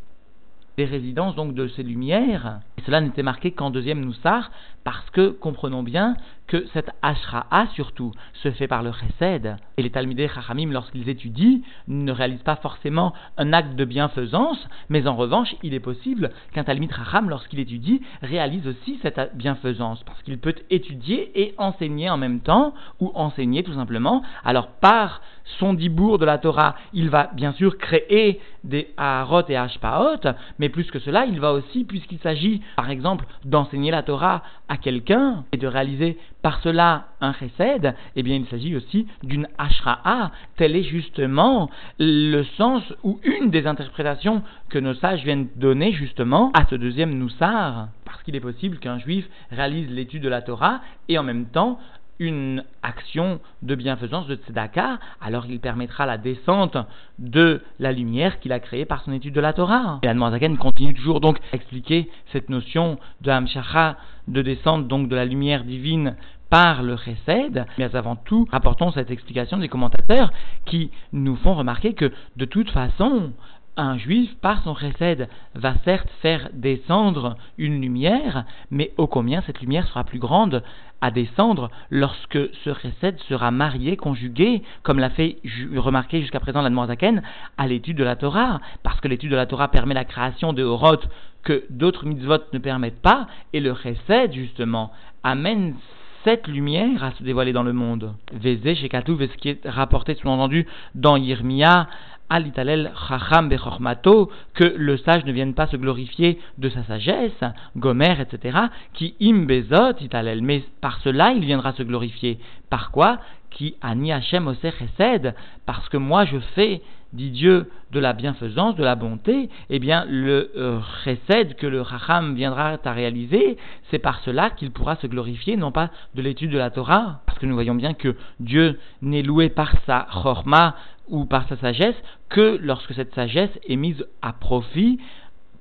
des 0.79 0.85
résidences 0.85 1.35
donc 1.35 1.55
de 1.55 1.69
ces 1.69 1.83
lumières. 1.83 2.61
Et 2.79 2.83
cela 2.83 3.01
n'était 3.01 3.23
marqué 3.23 3.51
qu'en 3.51 3.71
deuxième 3.71 4.05
Noussar, 4.05 4.51
parce 4.85 5.11
que 5.11 5.31
comprenons 5.31 5.83
bien 5.83 6.17
que 6.49 6.67
cette 6.73 6.91
Ashra'a 7.03 7.69
surtout 7.75 8.13
se 8.43 8.51
fait 8.51 8.67
par 8.67 8.83
le 8.83 8.91
Chesed. 8.93 9.57
Et 9.77 9.83
les 9.83 9.91
Talmidei 9.91 10.29
Chachamim, 10.29 10.73
lorsqu'ils 10.73 11.09
étudient, 11.09 11.61
ne 11.87 12.11
réalisent 12.11 12.43
pas 12.43 12.57
forcément 12.57 13.13
un 13.37 13.53
acte 13.53 13.77
de 13.77 13.85
bienfaisance, 13.85 14.69
mais 14.89 15.07
en 15.07 15.15
revanche, 15.15 15.55
il 15.63 15.75
est 15.75 15.81
possible 15.81 16.31
qu'un 16.53 16.65
Talmid 16.65 16.93
Chacham, 16.93 17.29
lorsqu'il 17.29 17.61
étudie, 17.61 18.03
réalise 18.23 18.67
aussi 18.67 18.99
cette 19.03 19.37
bienfaisance, 19.37 20.03
parce 20.05 20.23
qu'il 20.23 20.39
peut 20.39 20.55
étudier 20.71 21.31
et 21.41 21.55
enseigner 21.59 22.11
en 22.11 22.17
même 22.17 22.41
temps, 22.41 22.75
ou 22.99 23.13
enseigner 23.15 23.63
tout 23.63 23.75
simplement. 23.75 24.23
Alors 24.45 24.69
par 24.69 25.21
son 25.59 25.75
dibour 25.75 26.19
de 26.19 26.25
la 26.25 26.39
Torah, 26.39 26.75
il 26.93 27.09
va 27.11 27.31
bien 27.35 27.53
sûr 27.53 27.79
créer 27.79 28.41
des 28.65 28.89
Aharot 28.97 29.45
et 29.49 29.57
Ashpaot, 29.57 30.29
mais 30.59 30.69
plus 30.69 30.91
que 30.91 30.99
cela, 30.99 31.25
il 31.27 31.41
va 31.41 31.53
aussi, 31.53 31.85
puisqu'il 31.85 32.19
s'agit 32.19 32.63
par 32.77 32.91
exemple 32.91 33.25
d'enseigner 33.45 33.91
la 33.91 34.03
Torah 34.03 34.43
à 34.69 34.77
quelqu'un 34.77 35.45
et 35.53 35.57
de 35.57 35.67
réaliser 35.67 36.19
par 36.43 36.61
cela 36.61 37.09
un 37.21 37.33
chesed, 37.33 37.95
eh 38.17 38.23
bien 38.23 38.37
il 38.37 38.47
s'agit 38.47 38.77
aussi 38.77 39.07
d'une 39.23 39.49
ashra'a. 39.59 40.31
Tel 40.57 40.77
est 40.77 40.85
justement 40.85 41.71
le 41.99 42.43
sens 42.57 42.83
ou 43.03 43.21
une 43.25 43.51
des 43.51 43.67
interprétations 43.67 44.43
que 44.69 44.79
nos 44.79 44.95
sages 44.95 45.25
viennent 45.25 45.49
donner 45.57 45.93
justement 45.93 46.51
à 46.55 46.67
ce 46.67 46.75
deuxième 46.75 47.19
noussar. 47.19 47.89
Parce 48.05 48.23
qu'il 48.23 48.37
est 48.37 48.41
possible 48.41 48.79
qu'un 48.79 48.99
juif 48.99 49.29
réalise 49.51 49.91
l'étude 49.91 50.23
de 50.23 50.29
la 50.29 50.43
Torah 50.43 50.81
et 51.09 51.19
en 51.19 51.23
même 51.23 51.47
temps 51.47 51.79
une 52.19 52.65
action 52.83 53.41
de 53.63 53.75
bienfaisance 53.75 54.27
de 54.27 54.37
tzedaka, 54.37 54.99
alors 55.21 55.47
il 55.47 55.61
permettra 55.61 56.07
la 56.07 56.19
descente 56.19 56.77
de 57.19 57.63
la 57.79 57.93
lumière 57.93 58.41
qu'il 58.41 58.53
a 58.53 58.61
créée 58.61 58.85
par 58.85 59.03
son 59.03 59.13
étude 59.13 59.35
de 59.35 59.41
la 59.41 59.53
Torah. 59.53 60.01
Et 60.03 60.07
la 60.07 60.57
continue 60.57 60.95
toujours 60.95 61.21
donc 61.21 61.39
à 61.53 61.57
expliquer 61.57 62.09
cette 62.33 62.49
notion 62.49 62.99
de 63.21 63.31
Hamshacha, 63.31 63.97
de 64.27 64.43
descente 64.43 64.89
donc 64.89 65.09
de 65.09 65.17
la 65.17 65.25
lumière 65.25 65.65
divine 65.65 66.17
par 66.51 66.83
le 66.83 66.97
chesed, 66.97 67.67
mais 67.79 67.95
avant 67.95 68.17
tout, 68.17 68.49
rapportons 68.51 68.91
cette 68.93 69.11
explication 69.11 69.59
des 69.59 69.69
commentateurs 69.69 70.33
qui 70.65 70.91
nous 71.13 71.37
font 71.37 71.55
remarquer 71.55 71.93
que 71.93 72.11
de 72.37 72.45
toute 72.45 72.71
façon, 72.71 73.33
un 73.79 73.97
juif, 73.97 74.35
par 74.41 74.63
son 74.65 74.75
chesed, 74.75 75.29
va 75.55 75.75
certes 75.85 76.11
faire 76.21 76.51
descendre 76.53 77.37
une 77.57 77.81
lumière, 77.81 78.45
mais 78.71 78.93
ô 78.97 79.07
combien 79.07 79.41
cette 79.43 79.61
lumière 79.61 79.87
sera 79.87 80.05
plus 80.05 80.19
grande 80.19 80.63
à 81.01 81.11
descendre 81.11 81.71
lorsque 81.91 82.39
ce 82.65 82.75
chesed 82.75 83.19
sera 83.29 83.51
marié, 83.51 83.97
conjugué, 83.97 84.63
comme 84.83 84.99
l'a 84.99 85.11
fait 85.11 85.39
remarquer 85.77 86.21
jusqu'à 86.21 86.41
présent 86.41 86.61
la 86.61 86.87
Zaken, 86.87 87.23
à 87.57 87.67
l'étude 87.67 87.97
de 87.97 88.05
la 88.05 88.17
Torah, 88.17 88.61
parce 88.83 89.01
que 89.01 89.09
l'étude 89.09 89.31
de 89.31 89.37
la 89.37 89.47
Torah 89.47 89.69
permet 89.69 89.95
la 89.95 90.05
création 90.05 90.53
de 90.53 90.65
Horot 90.65 90.99
que 91.45 91.65
d'autres 91.71 92.05
mitzvot 92.05 92.39
ne 92.53 92.59
permettent 92.59 93.01
pas, 93.01 93.29
et 93.53 93.61
le 93.61 93.75
chesed, 93.75 94.33
justement, 94.33 94.91
amène 95.23 95.77
cette 96.25 96.49
lumière 96.49 97.05
à 97.05 97.13
se 97.13 97.23
dévoiler 97.23 97.53
dans 97.53 97.63
le 97.63 97.73
monde. 97.73 98.13
Vézé 98.33 98.75
chez 98.75 98.89
Katou, 98.89 99.17
ce 99.19 99.37
qui 99.37 99.51
est 99.51 99.61
rapporté 99.65 100.15
sous-entendu 100.15 100.67
dans 100.95 101.17
Yirmia, 101.17 101.87
alitalel 102.31 102.93
chacham 103.09 103.49
bechormato, 103.49 104.31
que 104.55 104.65
le 104.77 104.97
sage 104.99 105.25
ne 105.25 105.33
vienne 105.33 105.55
pas 105.55 105.67
se 105.67 105.77
glorifier 105.77 106.39
de 106.59 106.69
sa 106.69 106.85
sagesse, 106.85 107.45
gomer, 107.77 108.21
etc., 108.21 108.59
qui 108.95 109.15
im 109.21 109.47
bezot 109.47 110.01
italel, 110.01 110.43
mais 110.43 110.65
par 110.81 111.01
cela 111.01 111.33
il 111.33 111.45
viendra 111.45 111.73
se 111.73 111.83
glorifier. 111.83 112.39
Par 112.71 112.91
quoi? 112.91 113.19
Qui 113.51 113.77
ani 113.81 114.13
Hashem 114.13 114.55
chesed, 114.61 115.35
parce 115.67 115.89
que 115.89 115.97
moi 115.97 116.25
je 116.25 116.39
fais 116.55 116.83
dit 117.13 117.31
Dieu, 117.31 117.71
de 117.91 118.01
la 118.01 118.13
bienfaisance, 118.13 118.77
de 118.77 118.85
la 118.85 118.95
bonté, 118.95 119.49
eh 119.71 119.79
bien, 119.79 120.05
le 120.07 120.51
euh, 120.57 120.79
chesed 121.05 121.55
que 121.55 121.67
le 121.67 121.81
racham 121.81 122.35
viendra 122.35 122.77
à 122.85 122.93
réaliser, 122.93 123.57
c'est 123.91 123.99
par 123.99 124.21
cela 124.21 124.51
qu'il 124.51 124.71
pourra 124.71 124.97
se 124.97 125.07
glorifier, 125.07 125.57
non 125.57 125.73
pas 125.73 125.91
de 126.15 126.23
l'étude 126.23 126.51
de 126.51 126.59
la 126.59 126.71
Torah, 126.71 127.23
parce 127.25 127.39
que 127.39 127.47
nous 127.47 127.55
voyons 127.55 127.75
bien 127.75 127.95
que 127.95 128.15
Dieu 128.41 128.79
n'est 129.01 129.23
loué 129.23 129.49
par 129.49 129.73
sa 129.87 130.07
chorma 130.11 130.75
ou 131.09 131.25
par 131.25 131.49
sa 131.49 131.57
sagesse 131.57 131.97
que 132.29 132.59
lorsque 132.63 132.95
cette 132.95 133.15
sagesse 133.15 133.59
est 133.69 133.77
mise 133.77 134.05
à 134.23 134.33
profit 134.33 134.99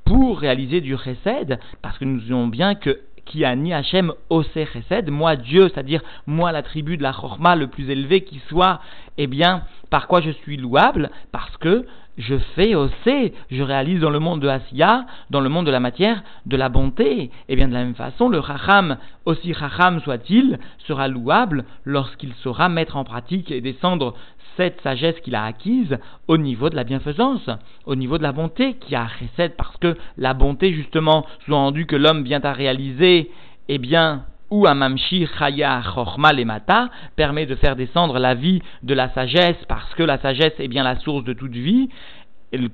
pour 0.05 0.39
réaliser 0.39 0.81
du 0.81 0.97
chesed, 0.97 1.59
parce 1.81 1.97
que 1.97 2.05
nous 2.05 2.19
voyons 2.19 2.47
bien 2.47 2.75
que 2.75 3.01
qui 3.25 3.43
a 3.43 3.55
ni 3.55 3.73
Hachem 3.73 4.13
osé 4.29 4.65
chesed, 4.65 5.09
moi 5.09 5.35
Dieu, 5.35 5.63
c'est-à-dire 5.67 6.01
moi 6.25 6.51
la 6.51 6.63
tribu 6.63 6.97
de 6.97 7.03
la 7.03 7.11
chorma 7.11 7.55
le 7.55 7.67
plus 7.67 7.89
élevé 7.89 8.21
qui 8.21 8.39
soit, 8.47 8.79
eh 9.17 9.27
bien, 9.27 9.63
par 9.89 10.07
quoi 10.07 10.21
je 10.21 10.31
suis 10.31 10.57
louable? 10.57 11.11
Parce 11.31 11.57
que 11.57 11.85
je 12.17 12.35
fais 12.55 12.73
aussi, 12.73 13.33
je 13.51 13.61
réalise 13.61 13.99
dans 13.99 14.09
le 14.09 14.19
monde 14.19 14.41
de 14.41 14.47
Asiya, 14.47 15.05
dans 15.29 15.39
le 15.39 15.49
monde 15.49 15.67
de 15.67 15.71
la 15.71 15.79
matière, 15.79 16.23
de 16.47 16.57
la 16.57 16.67
bonté. 16.67 17.23
Et 17.23 17.31
eh 17.49 17.55
bien 17.55 17.67
de 17.67 17.73
la 17.73 17.83
même 17.83 17.95
façon, 17.95 18.27
le 18.27 18.41
Chacham, 18.41 18.97
aussi 19.25 19.53
Chacham 19.53 19.99
soit-il, 20.01 20.57
sera 20.87 21.07
louable 21.07 21.65
lorsqu'il 21.85 22.33
saura 22.41 22.69
mettre 22.69 22.97
en 22.97 23.03
pratique 23.03 23.51
et 23.51 23.61
descendre 23.61 24.15
cette 24.57 24.81
sagesse 24.81 25.19
qu'il 25.21 25.35
a 25.35 25.45
acquise 25.45 25.97
au 26.27 26.37
niveau 26.37 26.69
de 26.69 26.75
la 26.75 26.83
bienfaisance, 26.83 27.49
au 27.85 27.95
niveau 27.95 28.17
de 28.17 28.23
la 28.23 28.33
bonté 28.33 28.73
qui 28.73 28.95
a 28.95 29.05
recette, 29.05 29.55
parce 29.55 29.77
que 29.77 29.95
la 30.17 30.33
bonté 30.33 30.73
justement, 30.73 31.25
sous-entendu 31.45 31.85
que 31.85 31.95
l'homme 31.95 32.23
vient 32.23 32.41
à 32.43 32.51
réaliser, 32.51 33.31
eh 33.69 33.77
bien, 33.77 34.25
ou 34.49 34.65
Amamshi 34.65 35.27
Chaya 35.37 35.81
Chorma 35.93 36.33
Lemata 36.33 36.89
permet 37.15 37.45
de 37.45 37.55
faire 37.55 37.75
descendre 37.75 38.17
la 38.19 38.33
vie 38.33 38.61
de 38.83 38.93
la 38.93 39.09
sagesse 39.09 39.57
parce 39.67 39.93
que 39.95 40.03
la 40.03 40.17
sagesse 40.19 40.53
est 40.59 40.67
bien 40.67 40.83
la 40.83 40.97
source 40.99 41.23
de 41.23 41.33
toute 41.33 41.51
vie. 41.51 41.89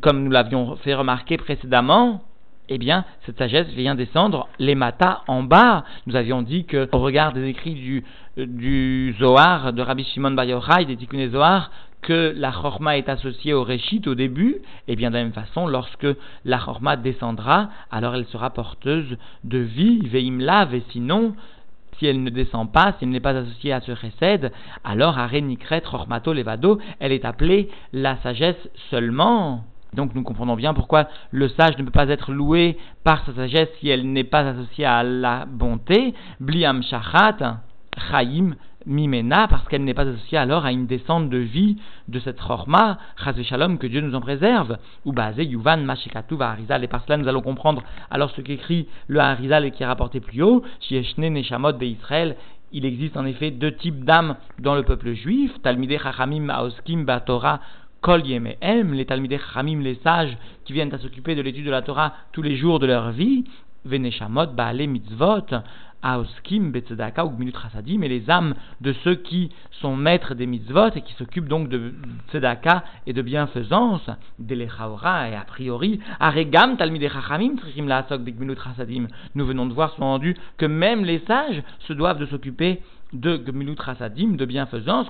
Comme 0.01 0.23
nous 0.23 0.29
l'avions 0.31 0.75
fait 0.77 0.93
remarquer 0.93 1.37
précédemment, 1.37 2.21
eh 2.69 2.77
bien, 2.77 3.05
cette 3.25 3.37
sagesse 3.37 3.67
vient 3.69 3.95
descendre 3.95 4.47
les 4.59 4.75
matas 4.75 5.21
en 5.27 5.43
bas. 5.43 5.83
Nous 6.07 6.15
avions 6.15 6.41
dit 6.41 6.65
que, 6.65 6.87
au 6.91 6.99
regard 6.99 7.33
des 7.33 7.47
écrits 7.47 7.73
du, 7.73 8.03
du 8.37 9.15
Zohar, 9.19 9.73
de 9.73 9.81
Rabbi 9.81 10.03
Shimon 10.03 10.31
Bar 10.31 10.45
Yochai, 10.45 10.85
des 10.85 10.95
Tikkun 10.95 11.29
Zohar, 11.29 11.71
que 12.01 12.33
la 12.35 12.51
chorma 12.51 12.97
est 12.97 13.09
associée 13.09 13.53
au 13.53 13.63
réchit 13.63 14.01
au 14.05 14.15
début, 14.15 14.57
et 14.87 14.95
bien 14.95 15.09
de 15.09 15.15
la 15.15 15.23
même 15.23 15.33
façon, 15.33 15.67
lorsque 15.67 16.07
la 16.45 16.57
chorma 16.57 16.95
descendra, 16.97 17.69
alors 17.91 18.15
elle 18.15 18.25
sera 18.25 18.49
porteuse 18.49 19.17
de 19.43 19.57
vie, 19.57 19.99
veimla, 20.07 20.67
et 20.73 20.83
sinon, 20.91 21.33
si 21.97 22.05
elle 22.05 22.23
ne 22.23 22.29
descend 22.29 22.71
pas, 22.71 22.93
si 22.97 23.05
elle 23.05 23.09
n'est 23.09 23.19
pas 23.19 23.37
associée 23.37 23.71
à 23.71 23.81
ce 23.81 23.95
chesed, 23.95 24.51
alors 24.83 25.17
Arenikret 25.17 25.81
Chormato 25.81 26.33
Levado, 26.33 26.79
elle 26.99 27.11
est 27.11 27.25
appelée 27.25 27.69
la 27.93 28.17
sagesse 28.17 28.69
seulement. 28.89 29.63
Donc 29.93 30.15
nous 30.15 30.23
comprenons 30.23 30.55
bien 30.55 30.73
pourquoi 30.73 31.07
le 31.31 31.47
sage 31.49 31.77
ne 31.77 31.83
peut 31.83 31.91
pas 31.91 32.09
être 32.09 32.31
loué 32.31 32.77
par 33.03 33.25
sa 33.25 33.33
sagesse 33.33 33.69
si 33.79 33.89
elle 33.89 34.11
n'est 34.11 34.23
pas 34.23 34.47
associée 34.47 34.85
à 34.85 35.03
la 35.03 35.45
bonté. 35.45 36.13
Bliam 36.39 36.81
Shachat, 36.83 37.61
Chaim, 38.09 38.55
Mimena, 38.85 39.47
parce 39.47 39.67
qu'elle 39.67 39.83
n'est 39.83 39.93
pas 39.93 40.07
associée 40.07 40.37
alors 40.37 40.65
à 40.65 40.71
une 40.71 40.87
descente 40.87 41.29
de 41.29 41.37
vie 41.37 41.77
de 42.07 42.19
cette 42.19 42.39
Chorma, 42.39 42.97
Shalom, 43.43 43.77
que 43.77 43.87
Dieu 43.87 44.01
nous 44.01 44.15
en 44.15 44.21
préserve, 44.21 44.77
ou 45.05 45.13
basé 45.13 45.45
Yuvan, 45.45 45.77
Mashikatu, 45.77 46.35
Harizal, 46.41 46.83
et 46.83 46.87
par 46.87 47.03
cela 47.03 47.17
nous 47.17 47.27
allons 47.27 47.41
comprendre 47.41 47.83
alors 48.11 48.31
ce 48.31 48.41
qu'écrit 48.41 48.87
le 49.07 49.19
Harizal 49.19 49.65
et 49.65 49.71
qui 49.71 49.83
est 49.83 49.87
rapporté 49.87 50.19
plus 50.19 50.41
haut, 50.41 50.63
Shieshne 50.81 51.29
Neshamot 51.29 51.79
Israël, 51.81 52.35
il 52.73 52.85
existe 52.85 53.17
en 53.17 53.25
effet 53.25 53.51
deux 53.51 53.73
types 53.75 54.03
d'âmes 54.03 54.35
dans 54.59 54.75
le 54.75 54.83
peuple 54.83 55.13
juif, 55.13 55.51
Talmideh 55.61 55.99
Chachamim 55.99 56.49
Aoskim 56.49 57.05
Batora 57.05 57.59
Kol 58.03 58.21
les 58.21 59.05
Talmideh 59.05 59.39
Chachamim, 59.39 59.79
les 59.79 59.95
sages 60.03 60.37
qui 60.65 60.73
viennent 60.73 60.93
à 60.93 60.97
s'occuper 60.97 61.35
de 61.35 61.41
l'étude 61.41 61.65
de 61.65 61.71
la 61.71 61.81
Torah 61.81 62.13
tous 62.33 62.41
les 62.41 62.57
jours 62.57 62.79
de 62.79 62.85
leur 62.85 63.11
vie, 63.11 63.45
Veneshamot 63.85 64.47
Baale 64.47 64.89
Mitzvot, 64.89 65.45
Aoskim, 66.01 66.71
Betzedaka 66.71 67.25
ou 67.25 67.31
Rasadim, 67.53 68.01
et 68.01 68.09
les 68.09 68.29
âmes 68.29 68.55
de 68.81 68.91
ceux 69.05 69.15
qui 69.15 69.51
sont 69.71 69.95
maîtres 69.95 70.35
des 70.35 70.45
mitzvot 70.45 70.89
et 70.95 71.01
qui 71.01 71.13
s'occupent 71.13 71.47
donc 71.47 71.69
de 71.69 71.93
Tzedaka 72.29 72.83
et 73.07 73.13
de 73.13 73.21
bienfaisance, 73.21 74.09
d'Elechaora 74.37 75.29
et 75.29 75.35
a 75.35 75.45
priori, 75.45 76.01
Aregam 76.19 76.75
Talmidei 76.75 77.07
Chachamim 77.07 77.55
Trichim 77.55 77.87
Laasok 77.87 78.19
Rasadim. 78.57 79.07
Nous 79.33 79.45
venons 79.45 79.65
de 79.65 79.73
voir, 79.73 79.91
sous-entendu, 79.91 80.35
que 80.57 80.65
même 80.65 81.05
les 81.05 81.19
sages 81.19 81.63
se 81.87 81.93
doivent 81.93 82.19
de 82.19 82.25
s'occuper 82.25 82.81
de 83.13 83.39
Gemilut 83.45 83.75
de 83.75 84.45
bienfaisance, 84.45 85.07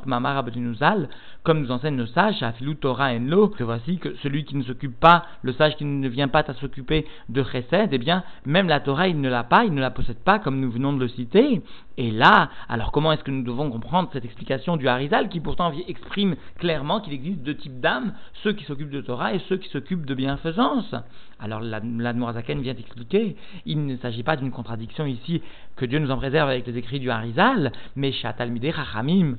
comme 1.44 1.60
nous 1.62 1.72
enseigne 1.72 1.96
nos 1.96 2.06
sages, 2.08 2.44
Afilut 2.44 2.76
Torah 2.76 3.14
Enlo, 3.14 3.48
que 3.48 3.64
voici 3.64 3.98
que 3.98 4.16
celui 4.22 4.44
qui 4.44 4.56
ne 4.56 4.64
s'occupe 4.64 5.00
pas, 5.00 5.26
le 5.42 5.54
sage 5.54 5.76
qui 5.78 5.86
ne 5.86 6.08
vient 6.10 6.28
pas 6.28 6.44
à 6.48 6.54
s'occuper 6.54 7.06
de 7.30 7.44
Chesed, 7.44 7.90
eh 7.92 7.98
bien, 7.98 8.24
même 8.46 8.68
la 8.68 8.82
Torah, 8.82 9.08
il 9.08 9.20
ne 9.20 9.30
l'a 9.30 9.44
pas, 9.44 9.66
il 9.66 9.74
ne 9.74 9.82
la 9.82 9.92
possède 9.92 10.20
pas, 10.20 10.40
comme 10.40 10.60
nous 10.60 10.72
venons 10.72 10.94
de 10.94 11.00
le 11.00 11.08
citer. 11.08 11.62
Et 11.98 12.12
là, 12.12 12.50
alors 12.70 12.92
comment 12.92 13.12
est-ce 13.12 13.24
que 13.24 13.32
nous 13.32 13.44
devons 13.44 13.70
comprendre 13.70 14.10
cette 14.12 14.26
explication 14.26 14.78
du 14.78 14.88
Harizal, 14.88 15.30
qui 15.30 15.40
pourtant 15.40 15.72
exprime 15.88 16.36
clairement 16.58 17.02
qu'il 17.02 17.14
existe 17.14 17.42
deux 17.42 17.56
types 17.56 17.80
d'âmes, 17.80 18.14
ceux 18.44 18.54
qui 18.54 18.66
s'occupent 18.66 18.90
de 18.90 19.02
Torah 19.02 19.34
et 19.34 19.40
ceux 19.48 19.58
qui 19.58 19.70
s'occupent 19.70 20.06
de 20.06 20.16
bienfaisance 20.16 20.96
Alors, 21.40 21.62
l'Admorazaken 21.62 22.62
vient 22.62 22.74
expliquer, 22.74 23.36
il 23.66 23.86
ne 23.86 23.96
s'agit 23.98 24.24
pas 24.24 24.36
d'une 24.36 24.52
contradiction 24.52 25.06
ici 25.06 25.42
que 25.76 25.86
Dieu 25.86 26.00
nous 26.00 26.12
en 26.12 26.18
préserve 26.18 26.50
avec 26.50 26.66
les 26.68 26.78
écrits 26.78 27.00
du 27.00 27.10
Harizal, 27.10 27.72
mais 27.96 28.12
Shatalmide 28.12 28.72
Chachamim, 28.74 29.38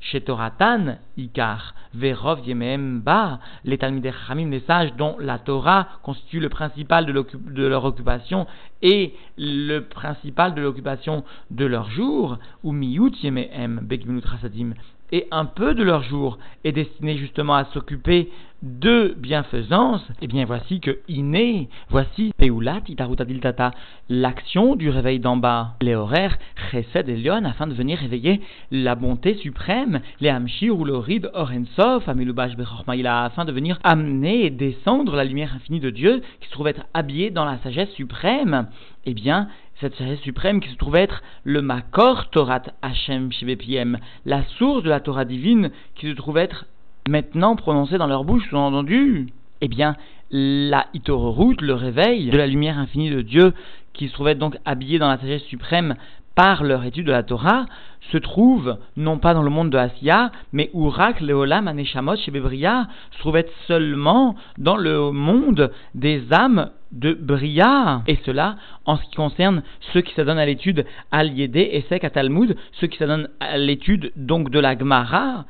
Shetoratan, 0.00 0.98
Ikar, 1.16 1.74
Verov 1.94 2.46
Yemem 2.46 3.00
Ba, 3.00 3.40
les 3.64 3.78
Talmidei 3.78 4.12
Chachamim, 4.12 4.50
les 4.50 4.60
sages 4.60 4.92
dont 4.94 5.16
la 5.18 5.38
Torah 5.38 5.88
constitue 6.02 6.40
le 6.40 6.50
principal 6.50 7.06
de, 7.06 7.66
leur 7.66 7.84
occupation 7.84 8.46
et 8.82 9.14
le 9.38 9.80
principal 9.80 10.54
de 10.54 10.60
l'occupation 10.60 11.24
de 11.50 11.64
leur 11.64 11.88
jour, 11.90 12.38
ou 12.62 12.72
Miyut 12.72 13.12
Yemehem, 13.22 13.80
Begminut 13.82 14.24
Rasadim, 14.24 14.74
et 15.12 15.26
un 15.30 15.44
peu 15.44 15.74
de 15.74 15.82
leur 15.82 16.02
jour 16.02 16.38
est 16.64 16.72
destiné 16.72 17.16
justement 17.16 17.54
à 17.54 17.64
s'occuper 17.66 18.30
de 18.64 19.14
bienfaisance, 19.18 20.02
eh 20.22 20.26
bien 20.26 20.46
voici 20.46 20.80
que 20.80 20.98
Iné, 21.06 21.68
voici 21.90 22.32
Peulat 22.38 22.80
Itarutadiltata, 22.88 23.72
l'action 24.08 24.74
du 24.74 24.88
réveil 24.88 25.20
d'en 25.20 25.36
bas, 25.36 25.74
les 25.82 25.94
horaires 25.94 26.38
Chesed 26.70 27.10
et 27.10 27.16
Lyon 27.16 27.44
afin 27.44 27.66
de 27.66 27.74
venir 27.74 27.98
réveiller 27.98 28.40
la 28.70 28.94
bonté 28.94 29.34
suprême, 29.34 30.00
les 30.20 30.30
Hamshir 30.30 30.78
ou 30.78 30.86
l'Orid 30.86 31.30
Orensof, 31.34 32.08
Amilubash 32.08 32.56
Bechormaïla, 32.56 33.24
afin 33.24 33.44
de 33.44 33.52
venir 33.52 33.78
amener 33.84 34.46
et 34.46 34.50
descendre 34.50 35.14
la 35.14 35.24
lumière 35.24 35.54
infinie 35.54 35.80
de 35.80 35.90
Dieu 35.90 36.22
qui 36.40 36.48
se 36.48 36.52
trouve 36.52 36.68
être 36.68 36.86
habillée 36.94 37.30
dans 37.30 37.44
la 37.44 37.58
sagesse 37.58 37.90
suprême. 37.90 38.68
Eh 39.04 39.12
bien, 39.12 39.48
cette 39.80 39.94
sagesse 39.96 40.20
suprême 40.20 40.60
qui 40.60 40.70
se 40.70 40.76
trouve 40.76 40.96
être 40.96 41.22
le 41.42 41.60
Makor 41.62 42.30
Torat 42.30 42.62
Hashem 42.82 43.32
Shivepiem, 43.32 43.98
la 44.24 44.44
source 44.58 44.82
de 44.82 44.88
la 44.88 45.00
Torah 45.00 45.24
divine 45.24 45.70
qui 45.94 46.08
se 46.08 46.14
trouve 46.14 46.38
être 46.38 46.66
maintenant 47.08 47.56
prononcée 47.56 47.98
dans 47.98 48.06
leur 48.06 48.24
bouche, 48.24 48.48
sous-entendu. 48.48 49.26
Eh 49.60 49.68
bien, 49.68 49.96
la 50.30 50.86
route 51.08 51.60
le 51.60 51.74
réveil 51.74 52.30
de 52.30 52.36
la 52.36 52.46
lumière 52.46 52.78
infinie 52.78 53.10
de 53.10 53.22
Dieu, 53.22 53.52
qui 53.92 54.08
se 54.08 54.12
trouve 54.14 54.28
être 54.28 54.38
donc 54.38 54.56
habillé 54.64 54.98
dans 54.98 55.08
la 55.08 55.18
sagesse 55.18 55.42
suprême 55.44 55.96
par 56.34 56.64
leur 56.64 56.84
étude 56.84 57.06
de 57.06 57.12
la 57.12 57.22
Torah, 57.22 57.66
se 58.12 58.18
trouve 58.18 58.78
non 58.96 59.18
pas 59.18 59.34
dans 59.34 59.42
le 59.42 59.50
monde 59.50 59.70
de 59.70 59.78
Asiya, 59.78 60.30
mais 60.52 60.70
Urak, 60.74 61.20
Leolam, 61.20 61.68
Aneshamot, 61.68 62.16
Shebebria, 62.16 62.86
se 63.12 63.18
trouve 63.18 63.36
être 63.36 63.52
seulement 63.66 64.36
dans 64.58 64.76
le 64.76 65.10
monde 65.10 65.70
des 65.94 66.22
âmes 66.32 66.70
de 66.92 67.12
Bria. 67.14 68.02
Et 68.06 68.18
cela 68.24 68.56
en 68.84 68.96
ce 68.96 69.02
qui 69.04 69.16
concerne 69.16 69.62
ceux 69.92 70.00
qui 70.00 70.14
s'adonnent 70.14 70.38
à 70.38 70.46
l'étude 70.46 70.84
Al-Yédé, 71.10 71.60
Esek, 71.72 72.04
à 72.04 72.10
Talmud, 72.10 72.56
ceux 72.72 72.86
qui 72.86 72.98
s'adonnent 72.98 73.28
à 73.40 73.58
l'étude 73.58 74.12
donc 74.16 74.50
de 74.50 74.60
la 74.60 74.78
Gemara, 74.78 75.44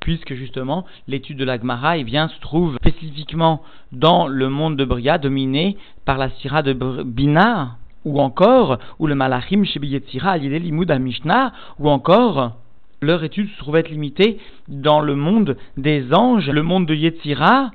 puisque 0.00 0.34
justement 0.34 0.86
l'étude 1.06 1.38
de 1.38 1.44
la 1.44 1.58
Gemara 1.58 1.98
eh 1.98 2.04
bien, 2.04 2.28
se 2.28 2.40
trouve 2.40 2.76
spécifiquement 2.76 3.62
dans 3.92 4.26
le 4.26 4.48
monde 4.48 4.76
de 4.76 4.84
Bria, 4.84 5.18
dominé 5.18 5.76
par 6.04 6.18
la 6.18 6.30
Syrah 6.30 6.62
de 6.62 6.72
Bina, 6.72 7.76
ou 8.04 8.20
encore, 8.20 8.78
ou 8.98 9.06
le 9.06 9.14
Malachim 9.14 9.64
Shebiyetzira 9.64 10.32
Al-Yédé 10.32 10.58
Limud 10.58 10.90
Mishnah, 10.90 11.52
ou 11.78 11.88
encore 11.88 12.56
leur 13.02 13.24
étude 13.24 13.48
se 13.48 13.58
trouve 13.58 13.76
être 13.76 13.90
limitée 13.90 14.38
dans 14.68 15.00
le 15.00 15.16
monde 15.16 15.56
des 15.76 16.12
anges, 16.12 16.50
le 16.50 16.62
monde 16.62 16.86
de 16.86 16.94
Yetzira, 16.94 17.70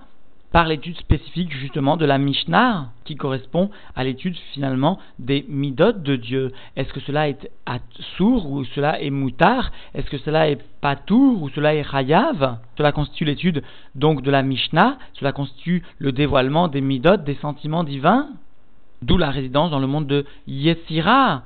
par 0.51 0.67
l'étude 0.67 0.97
spécifique 0.97 1.51
justement 1.51 1.97
de 1.97 2.05
la 2.05 2.17
Mishnah, 2.17 2.91
qui 3.03 3.15
correspond 3.15 3.71
à 3.93 4.05
l'étude 4.05 4.37
finalement 4.53 4.99
des 5.19 5.45
midot 5.49 5.91
de 5.91 6.15
Dieu. 6.15 6.53
Est-ce 6.77 6.93
que 6.93 7.01
cela 7.01 7.27
est 7.27 7.49
sourd 8.15 8.49
ou 8.49 8.63
cela 8.63 9.01
est 9.01 9.09
moutard? 9.09 9.71
Est-ce 9.93 10.09
que 10.09 10.17
cela 10.19 10.49
est 10.49 10.63
patour 10.79 11.43
ou 11.43 11.49
cela 11.49 11.75
est 11.75 11.83
chayav? 11.83 12.59
Cela 12.77 12.93
constitue 12.93 13.25
l'étude 13.25 13.63
donc 13.95 14.21
de 14.21 14.31
la 14.31 14.43
Mishnah, 14.43 14.97
cela 15.19 15.33
constitue 15.33 15.83
le 15.97 16.13
dévoilement 16.13 16.69
des 16.69 16.79
midot, 16.79 17.17
des 17.17 17.35
sentiments 17.41 17.83
divins, 17.83 18.29
d'où 19.05 19.17
la 19.17 19.29
résidence 19.29 19.71
dans 19.71 19.79
le 19.79 19.87
monde 19.87 20.07
de 20.07 20.25
Yetzira, 20.47 21.43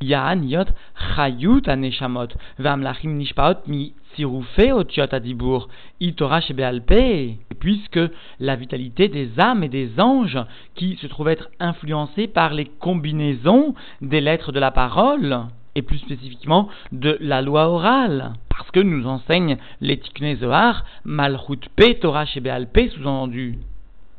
Yaan 0.00 0.42
yot 0.42 0.66
chayut 1.14 1.62
aneshamot, 1.66 2.28
v'amlachim 2.58 3.16
nishpaot 3.16 3.60
mi 3.66 3.94
tsirufe 4.12 4.72
otiot 4.72 5.12
adibour, 5.12 5.68
itora 6.00 6.40
shebealpe, 6.40 7.36
puisque 7.60 8.00
la 8.40 8.56
vitalité 8.56 9.08
des 9.08 9.38
âmes 9.38 9.62
et 9.62 9.68
des 9.68 10.00
anges 10.00 10.40
qui 10.74 10.96
se 10.96 11.06
trouvent 11.06 11.28
être 11.28 11.48
influencés 11.60 12.26
par 12.26 12.54
les 12.54 12.66
combinaisons 12.66 13.74
des 14.00 14.20
lettres 14.20 14.52
de 14.52 14.60
la 14.60 14.70
parole, 14.70 15.46
et 15.74 15.82
plus 15.82 15.98
spécifiquement 15.98 16.68
de 16.92 17.16
la 17.20 17.42
loi 17.42 17.68
orale. 17.68 18.32
Parce 18.48 18.70
que 18.70 18.80
nous 18.80 19.06
enseigne 19.06 19.58
l'étikne 19.80 20.36
Zohar, 20.36 20.84
malchut 21.04 21.68
pe 21.76 21.94
Torah 21.94 22.26
shebealpe, 22.26 22.90
sous-entendu 22.94 23.58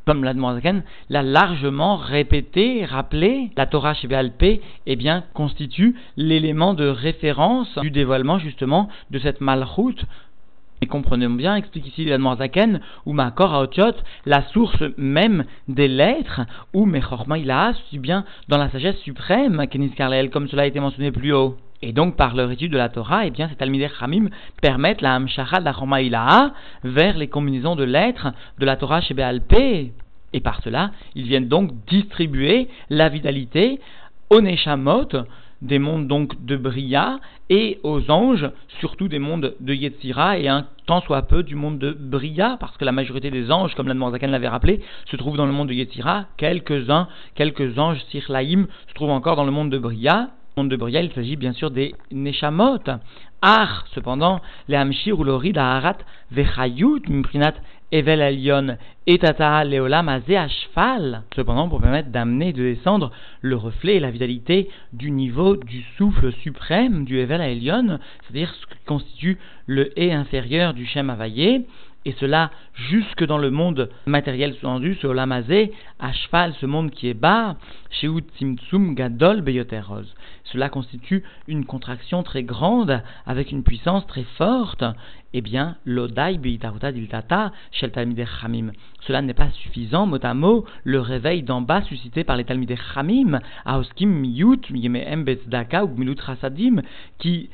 comme 0.06 0.24
l'Admorazaken 0.24 0.84
l'a 1.10 1.24
largement 1.24 1.98
répété, 1.98 2.86
rappelé, 2.86 3.50
la 3.58 3.66
Torah 3.66 3.94
chez 3.94 4.08
Béalpé, 4.08 4.62
eh 4.86 4.96
bien, 4.96 5.24
constitue 5.34 5.96
l'élément 6.16 6.74
de 6.74 6.88
référence 6.88 7.78
du 7.80 7.92
dévoilement, 7.92 8.40
justement, 8.40 8.90
de 9.12 9.20
cette 9.20 9.42
malchoute. 9.42 10.06
Et 10.82 10.88
comprenons 10.88 11.32
bien, 11.32 11.56
explique 11.56 11.88
ici 11.88 12.06
l'Admorazaken, 12.06 12.82
ou 13.06 13.14
Makor 13.14 13.54
Aotiot, 13.54 13.96
la 14.26 14.44
source 14.50 14.84
même 14.98 15.46
des 15.68 15.88
lettres, 15.88 16.42
ou 16.74 16.86
Mechorma 16.86 17.40
Ilaha, 17.40 17.74
bien 17.94 18.26
dans 18.50 18.58
la 18.58 18.70
sagesse 18.70 19.00
suprême, 19.00 19.66
Kenis 19.68 19.92
Karleel, 19.92 20.30
comme 20.30 20.48
cela 20.48 20.64
a 20.64 20.66
été 20.68 20.80
mentionné 20.80 21.12
plus 21.12 21.34
haut. 21.34 21.58
Et 21.86 21.94
donc, 21.94 22.16
par 22.16 22.36
leur 22.36 22.50
étude 22.50 22.72
de 22.72 22.78
la 22.78 22.90
Torah, 22.90 23.28
eh 23.28 23.30
bien, 23.30 23.48
ces 23.48 23.56
Talmidei 23.56 23.92
Hamim 24.02 24.30
permettent 24.60 25.02
la 25.02 25.14
Hamshacha 25.14 25.60
de 25.60 25.66
la 25.66 26.02
Ilaha 26.02 26.52
vers 26.84 27.16
les 27.16 27.28
combinaisons 27.28 27.76
de 27.76 27.84
lettres 27.84 28.34
de 28.58 28.66
la 28.66 28.76
Torah 28.76 29.02
chez 29.02 29.14
Béalpé. 29.14 29.92
Et 30.34 30.40
par 30.40 30.64
cela, 30.64 30.90
ils 31.14 31.28
viennent 31.28 31.48
donc 31.48 31.70
distribuer 31.86 32.70
la 32.90 33.08
vitalité 33.08 33.80
aux 34.32 34.42
Neshamot, 34.42 35.10
des 35.62 35.78
mondes 35.78 36.08
donc 36.08 36.44
de 36.44 36.58
Bria, 36.58 37.20
et 37.52 37.80
aux 37.84 38.10
anges, 38.10 38.50
surtout 38.80 39.08
des 39.08 39.20
mondes 39.20 39.54
de 39.60 39.74
Yetzira, 39.76 40.40
et 40.40 40.48
un 40.48 40.66
tant 40.88 41.02
soit 41.02 41.22
peu 41.22 41.44
du 41.44 41.54
monde 41.54 41.78
de 41.78 41.92
Bria, 41.92 42.58
parce 42.60 42.76
que 42.78 42.86
la 42.86 42.94
majorité 42.94 43.30
des 43.30 43.52
anges, 43.52 43.76
comme 43.76 43.88
l'Admorzakan 43.88 44.32
l'avait 44.32 44.48
rappelé, 44.48 44.82
se 45.06 45.18
trouvent 45.18 45.38
dans 45.38 45.46
le 45.46 45.52
monde 45.52 45.68
de 45.68 45.74
Yetzira, 45.74 46.26
quelques-uns, 46.38 47.08
quelques 47.36 47.78
anges 47.78 48.04
Sirlaïm 48.10 48.66
se 48.88 48.94
trouvent 48.96 49.12
encore 49.12 49.36
dans 49.36 49.46
le 49.46 49.52
monde 49.52 49.70
de 49.70 49.78
Bria, 49.78 50.32
monde 50.58 50.72
de 50.72 50.78
Bria, 50.78 51.02
il 51.02 51.12
s'agit 51.12 51.36
bien 51.36 51.52
sûr 51.52 51.70
des 51.70 51.96
Neshamot. 52.12 52.80
Ar, 53.42 53.86
cependant, 53.94 54.40
les 54.70 54.78
Hamshir 54.78 55.20
ou 55.20 55.26
l'Orid 55.26 55.58
Aharat 55.58 55.98
Vechayut 56.32 57.02
Mimprinat 57.10 57.56
Evel 57.92 58.22
Elion 58.22 58.78
Etata 59.06 59.66
Leolam 59.66 60.08
Azé. 60.08 60.38
Cependant, 61.36 61.68
pour 61.68 61.82
permettre 61.82 62.10
d'amener 62.10 62.50
et 62.50 62.54
de 62.54 62.64
descendre 62.64 63.12
le 63.42 63.58
reflet 63.58 63.96
et 63.96 64.00
la 64.00 64.12
vitalité 64.12 64.70
du 64.94 65.12
niveau 65.12 65.58
du 65.58 65.84
souffle 65.98 66.32
suprême 66.42 67.04
du 67.04 67.20
Evel 67.20 67.42
Elion, 67.42 68.00
c'est-à-dire 68.24 68.54
ce 68.54 68.66
qui 68.68 68.82
constitue 68.86 69.38
le 69.66 69.92
et 70.00 70.14
inférieur 70.14 70.74
du 70.74 70.86
Shem 70.86 71.10
et 72.06 72.14
cela 72.20 72.52
jusque 72.74 73.26
dans 73.26 73.40
le 73.40 73.50
monde 73.50 73.90
matériel 74.06 74.54
sous-entendu, 74.54 74.96
ce 75.02 75.08
olamazé, 75.08 75.72
à 76.00 76.14
cheval, 76.14 76.54
ce 76.62 76.66
monde 76.66 76.92
qui 76.92 77.08
est 77.08 77.16
bas, 77.16 77.56
chez 77.90 78.08
Tzimtzum 78.08 78.94
Gadol 78.94 79.42
Beyoteroz. 79.42 80.06
Cela 80.44 80.70
constitue 80.70 81.24
une 81.48 81.66
contraction 81.66 82.22
très 82.22 82.44
grande, 82.44 83.02
avec 83.26 83.52
une 83.52 83.64
puissance 83.64 84.06
très 84.06 84.26
forte. 84.38 84.84
Eh 85.34 85.42
bien, 85.42 85.78
l'odai 85.86 86.38
beitaruta 86.38 86.92
diltata 86.92 87.52
shel 87.72 87.92
talmidei 87.92 88.26
chamim. 88.26 88.72
Cela 89.02 89.22
n'est 89.22 89.34
pas 89.34 89.50
suffisant, 89.50 90.06
mot 90.06 90.24
à 90.24 90.34
mot, 90.34 90.66
le 90.84 91.02
réveil 91.02 91.42
d'en 91.44 91.62
bas 91.62 91.82
suscité 91.82 92.24
par 92.24 92.38
les 92.38 92.46
talmidei 92.46 92.78
chamim, 92.94 93.40
aoskim 93.66 94.10
miyut, 94.10 94.62
yemehem 94.70 95.24
betzdaka 95.24 95.84
ou 95.84 95.96
milut 95.98 96.22
rasadim, 96.22 96.82
qui 97.18 97.50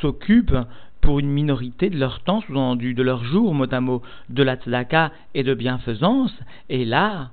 s'occupent 0.00 0.58
pour 1.00 1.18
une 1.18 1.30
minorité 1.30 1.90
de 1.90 1.98
leur 1.98 2.20
temps, 2.20 2.40
sous-entendu 2.42 2.94
de 2.94 3.02
leur 3.02 3.24
jour, 3.24 3.54
mot 3.54 3.72
à 3.72 3.80
mot, 3.80 4.02
de 4.28 4.42
la 4.42 4.56
tzedaka 4.56 5.12
et 5.34 5.42
de 5.42 5.54
bienfaisance, 5.54 6.34
et 6.68 6.84
là, 6.84 7.30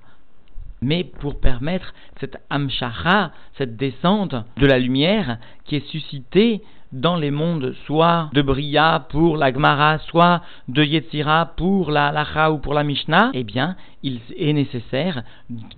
mais 0.82 1.04
pour 1.04 1.40
permettre 1.40 1.94
cette 2.20 2.38
amshara, 2.50 3.32
cette 3.58 3.76
descente 3.76 4.36
de 4.58 4.66
la 4.66 4.78
lumière 4.78 5.40
qui 5.64 5.78
est 5.78 5.88
suscitée 5.88 6.62
dans 6.92 7.18
les 7.18 7.32
mondes, 7.32 7.74
soit 7.86 8.30
de 8.34 8.42
Bria 8.42 9.06
pour 9.10 9.38
la 9.38 9.52
Gemara, 9.52 9.98
soit 10.00 10.42
de 10.68 10.84
Yetzira 10.84 11.54
pour 11.58 11.92
la 11.92 12.12
Lacha 12.12 12.52
ou 12.52 12.60
pour 12.60 12.74
la 12.74 12.84
Mishnah, 12.84 13.32
eh 13.34 13.44
bien, 13.44 13.76
il 14.04 14.20
est 14.38 14.54
nécessaire 14.54 15.24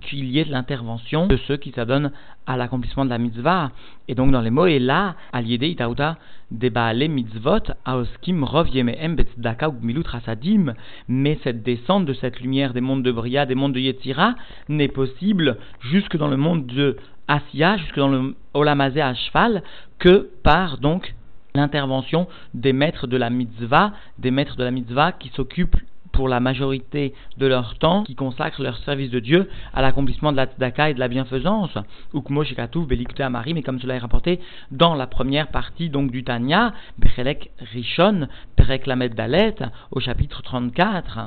qu'il 0.02 0.26
y 0.30 0.38
ait 0.38 0.44
l'intervention 0.44 1.26
de 1.26 1.36
ceux 1.36 1.56
qui 1.56 1.72
s'adonnent 1.72 2.12
à 2.46 2.56
l'accomplissement 2.56 3.04
de 3.04 3.10
la 3.10 3.18
mitzvah. 3.18 3.70
Et 4.06 4.14
donc, 4.14 4.30
dans 4.30 4.40
les 4.40 4.50
mots, 4.50 4.66
et 4.66 4.78
là, 4.78 5.14
aliéde 5.32 5.64
itauta 5.64 6.16
de 6.50 6.68
Baale 6.68 7.08
mitzvot, 7.08 7.72
aoskim 7.84 8.44
rov 8.44 8.68
yemehem 8.68 9.16
betzdaka 9.16 9.68
ou 9.68 9.74
rasadim, 10.04 10.74
mais 11.08 11.38
cette 11.44 11.62
descente 11.62 12.06
de 12.06 12.14
cette 12.14 12.40
lumière 12.40 12.72
des 12.72 12.80
mondes 12.80 13.02
de 13.02 13.12
Bria, 13.12 13.44
des 13.44 13.54
mondes 13.54 13.74
de 13.74 13.80
Yetzira, 13.80 14.34
n'est 14.68 14.88
possible 14.88 15.58
jusque 15.80 16.16
dans 16.16 16.28
le 16.28 16.36
monde 16.36 16.66
de 16.66 16.96
Asiya, 17.28 17.76
jusque 17.76 17.96
dans 17.96 18.08
le 18.08 18.34
Olamazé 18.54 19.00
à 19.00 19.14
cheval, 19.14 19.62
que 19.98 20.30
par 20.42 20.78
donc 20.78 21.14
l'intervention 21.54 22.26
des 22.54 22.72
maîtres 22.72 23.06
de 23.06 23.16
la 23.16 23.30
mitzvah, 23.30 23.92
des 24.18 24.30
maîtres 24.30 24.56
de 24.56 24.64
la 24.64 24.70
mitzvah 24.70 25.12
qui 25.12 25.28
s'occupent 25.30 25.76
pour 26.12 26.28
la 26.28 26.40
majorité 26.40 27.14
de 27.36 27.46
leur 27.46 27.78
temps, 27.78 28.02
qui 28.02 28.16
consacrent 28.16 28.62
leur 28.62 28.76
service 28.78 29.10
de 29.10 29.20
Dieu 29.20 29.48
à 29.72 29.82
l'accomplissement 29.82 30.32
de 30.32 30.36
la 30.36 30.46
tzedaka 30.46 30.90
et 30.90 30.94
de 30.94 30.98
la 30.98 31.06
bienfaisance. 31.06 31.78
Ukmo 32.12 32.42
shekatouf 32.42 32.88
belikte 32.88 33.20
amari, 33.20 33.54
mais 33.54 33.62
comme 33.62 33.80
cela 33.80 33.94
est 33.94 33.98
rapporté 33.98 34.40
dans 34.72 34.94
la 34.94 35.06
première 35.06 35.48
partie 35.48 35.90
donc 35.90 36.10
du 36.10 36.24
Tanya, 36.24 36.72
Bechelek 36.98 37.50
Rishon, 37.72 38.26
Perek 38.56 38.88
Dalet, 39.14 39.54
au 39.92 40.00
chapitre 40.00 40.42
34. 40.42 41.18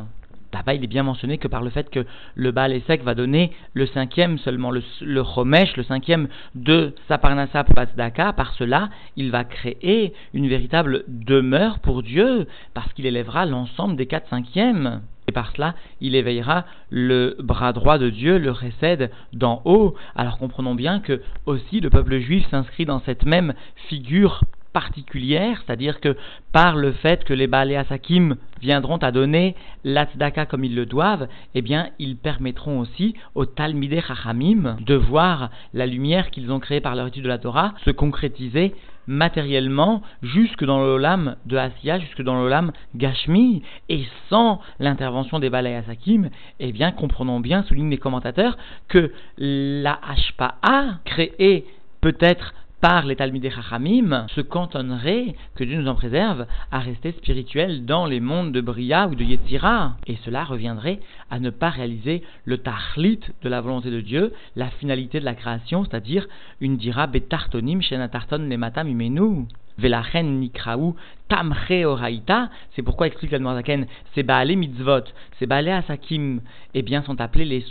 Il 0.67 0.83
est 0.83 0.87
bien 0.87 1.03
mentionné 1.03 1.37
que 1.37 1.47
par 1.47 1.63
le 1.63 1.69
fait 1.69 1.89
que 1.89 2.05
le 2.35 2.51
Baal 2.51 2.71
Esek 2.73 3.03
va 3.03 3.15
donner 3.15 3.51
le 3.73 3.85
cinquième 3.87 4.37
seulement, 4.37 4.71
le, 4.71 4.83
le 5.01 5.21
le 5.21 5.83
cinquième 5.83 6.27
de 6.55 6.93
Saparnasa 7.07 7.63
Patsdaka, 7.63 8.33
par 8.33 8.53
cela, 8.53 8.89
il 9.15 9.31
va 9.31 9.43
créer 9.43 10.13
une 10.33 10.47
véritable 10.47 11.03
demeure 11.07 11.79
pour 11.79 12.03
Dieu, 12.03 12.47
parce 12.73 12.91
qu'il 12.93 13.05
élèvera 13.05 13.45
l'ensemble 13.45 13.95
des 13.95 14.05
quatre 14.05 14.29
cinquièmes. 14.29 15.01
Et 15.27 15.31
par 15.31 15.51
cela, 15.55 15.75
il 15.99 16.15
éveillera 16.15 16.65
le 16.89 17.37
bras 17.39 17.73
droit 17.73 17.97
de 17.97 18.09
Dieu, 18.09 18.37
le 18.37 18.51
récède 18.51 19.11
d'en 19.33 19.61
haut. 19.65 19.95
Alors 20.15 20.37
comprenons 20.37 20.75
bien 20.75 20.99
que 20.99 21.21
aussi 21.45 21.79
le 21.79 21.89
peuple 21.89 22.19
juif 22.19 22.47
s'inscrit 22.49 22.85
dans 22.85 23.01
cette 23.01 23.25
même 23.25 23.53
figure 23.87 24.41
particulière, 24.73 25.61
c'est-à-dire 25.65 25.99
que 25.99 26.15
par 26.51 26.75
le 26.75 26.91
fait 26.91 27.23
que 27.23 27.33
les 27.33 27.47
Baalé 27.47 27.75
Asakim 27.75 28.35
viendront 28.61 28.97
à 28.97 29.11
donner 29.11 29.55
l'Atzdaka 29.83 30.45
comme 30.45 30.63
ils 30.63 30.75
le 30.75 30.85
doivent, 30.85 31.27
eh 31.55 31.61
bien, 31.61 31.89
ils 31.99 32.17
permettront 32.17 32.79
aussi 32.79 33.15
aux 33.35 33.45
Talmidei 33.45 34.01
Chachamim 34.01 34.77
de 34.79 34.95
voir 34.95 35.49
la 35.73 35.85
lumière 35.85 36.31
qu'ils 36.31 36.51
ont 36.51 36.59
créée 36.59 36.81
par 36.81 36.95
leur 36.95 37.07
étude 37.07 37.23
de 37.23 37.29
la 37.29 37.37
Torah 37.37 37.73
se 37.83 37.91
concrétiser 37.91 38.73
matériellement 39.07 40.01
jusque 40.21 40.63
dans 40.63 40.79
l'olam 40.79 41.35
de 41.45 41.57
Asiya, 41.57 41.99
jusque 41.99 42.21
dans 42.21 42.35
l'olam 42.35 42.71
Gashmi, 42.95 43.63
et 43.89 44.05
sans 44.29 44.61
l'intervention 44.79 45.39
des 45.39 45.49
Balay 45.49 45.75
Asakim, 45.75 46.29
eh 46.59 46.71
bien, 46.71 46.91
comprenons 46.91 47.39
bien, 47.39 47.63
soulignent 47.63 47.89
les 47.89 47.97
commentateurs, 47.97 48.57
que 48.87 49.11
la 49.37 49.99
Hashpa'a 50.07 50.99
créée 51.05 51.65
peut-être 51.99 52.53
par 52.81 53.05
les 53.05 53.15
Talmidei 53.15 53.51
Chachamim 53.51 54.25
se 54.35 54.41
cantonnerait, 54.41 55.35
que 55.55 55.63
Dieu 55.63 55.79
nous 55.79 55.87
en 55.87 55.93
préserve, 55.93 56.47
à 56.71 56.79
rester 56.79 57.11
spirituel 57.11 57.85
dans 57.85 58.07
les 58.07 58.19
mondes 58.19 58.51
de 58.51 58.59
Bria 58.59 59.07
ou 59.07 59.13
de 59.13 59.23
Yetzira. 59.23 59.97
Et 60.07 60.17
cela 60.25 60.43
reviendrait 60.43 60.99
à 61.29 61.39
ne 61.39 61.51
pas 61.51 61.69
réaliser 61.69 62.23
le 62.43 62.57
tahlit 62.57 63.19
de 63.43 63.49
la 63.49 63.61
volonté 63.61 63.91
de 63.91 64.01
Dieu, 64.01 64.33
la 64.55 64.71
finalité 64.71 65.19
de 65.19 65.25
la 65.25 65.35
création, 65.35 65.85
c'est-à-dire 65.85 66.27
une 66.59 66.77
dira 66.77 67.05
betartonim 67.05 67.81
shenatarton 67.81 68.49
lematam 68.49 68.87
imenu. 68.87 69.45
Velachen 69.77 70.39
nikraou 70.39 70.95
Tamche 71.31 71.85
Oraita, 71.85 72.49
c'est 72.75 72.81
pourquoi 72.81 73.07
explique 73.07 73.31
la 73.31 73.39
Zaken, 73.39 73.87
c'est 74.13 74.23
Baale 74.23 74.57
Mitzvot, 74.57 75.05
c'est 75.39 75.45
Baale 75.45 75.69
Asakim, 75.69 76.41
eh 76.73 76.81
bien 76.81 77.03
sont 77.03 77.21
appelés 77.21 77.45
les 77.45 77.63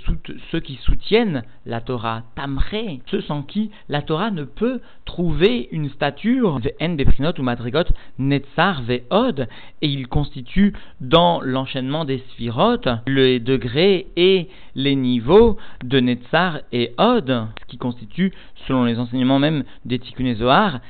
ceux 0.51 0.61
qui 0.61 0.77
soutiennent 0.77 1.43
la 1.67 1.83
Torah, 1.83 2.23
Tamche, 2.37 3.03
ceux 3.11 3.21
sans 3.21 3.43
qui 3.43 3.71
la 3.91 4.01
Torah 4.01 4.31
ne 4.31 4.45
peut 4.45 4.81
trouver 5.05 5.69
une 5.73 5.91
stature, 5.91 6.59
En 6.81 6.89
Beprinot 6.89 7.39
ou 7.39 7.43
Madrigot, 7.43 7.85
Netzar 8.19 8.81
Ve'od, 8.81 9.47
et 9.83 9.89
il 9.89 10.09
constitue 10.09 10.73
dans 11.03 11.43
l'enchaînement 11.43 12.07
des 12.07 12.25
sphirotes 12.31 12.89
les 13.07 13.41
degrés 13.41 14.07
et 14.17 14.49
les 14.75 14.97
niveaux 14.97 15.59
de 15.85 16.01
Netzar 16.01 16.61
et 16.73 16.95
Od, 16.97 17.29
ce 17.61 17.67
qui 17.67 17.77
constitue, 17.77 18.33
selon 18.67 18.85
les 18.85 18.99
enseignements 18.99 19.39
même 19.39 19.65
des 19.85 19.99
Tikkun 19.99 20.35
Zohar, 20.37 20.81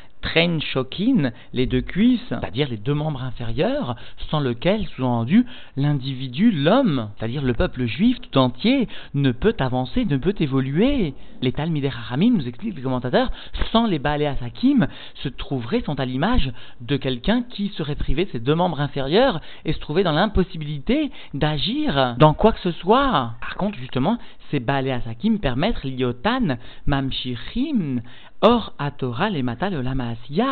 shokin, 0.73 1.33
les 1.53 1.67
deux 1.67 1.81
cuisses, 1.81 2.21
c'est-à-dire 2.29 2.60
les 2.69 2.77
deux 2.77 2.95
membres 2.95 3.23
inférieurs, 3.23 3.97
sans 4.31 4.41
lequel, 4.41 4.87
sous-entendu, 4.89 5.47
l'individu, 5.77 6.51
l'homme, 6.51 7.11
c'est-à-dire 7.17 7.43
le 7.43 7.55
peuple 7.55 7.87
juif 7.87 8.19
tout 8.21 8.39
entier, 8.39 8.89
ne 9.15 9.33
peut 9.33 9.57
avancer, 9.59 10.05
ne 10.05 10.17
peut 10.17 10.35
évoluer. 10.39 11.15
Les 11.43 11.53
Talmidei 11.53 11.89
Haramim, 11.89 12.37
nous 12.37 12.49
expliquent 12.49 12.77
les 12.77 12.83
commentateurs, 12.83 13.31
sans 13.73 13.87
les 13.87 13.99
Baalé 13.99 14.27
Asakim, 14.27 14.87
se 15.23 15.29
trouveraient, 15.29 15.83
sont 15.83 15.99
à 15.99 16.05
l'image 16.05 16.53
de 16.81 16.97
quelqu'un 16.97 17.43
qui 17.43 17.69
serait 17.69 17.95
privé 17.95 18.27
de 18.27 18.31
ses 18.31 18.41
deux 18.41 18.55
membres 18.55 18.81
inférieurs 18.81 19.41
et 19.65 19.73
se 19.73 19.79
trouvait 19.79 20.03
dans 20.03 20.13
l'impossibilité 20.13 21.11
d'agir 21.35 22.17
dans 22.19 22.35
quoi 22.35 22.53
que 22.53 22.61
ce 22.61 22.73
soit. 22.73 23.35
Par 23.41 23.57
contre, 23.57 23.79
justement, 23.79 24.19
ces 24.51 24.61
Baalé 24.61 24.91
Asakim 24.91 25.39
permettent 25.39 25.85
l'iotan 25.85 26.57
mamshirim 26.87 28.03
Or, 28.43 28.73
à 28.79 28.91
Torah, 28.91 29.29
les 29.29 29.43
matal 29.43 29.75
et 29.75 30.43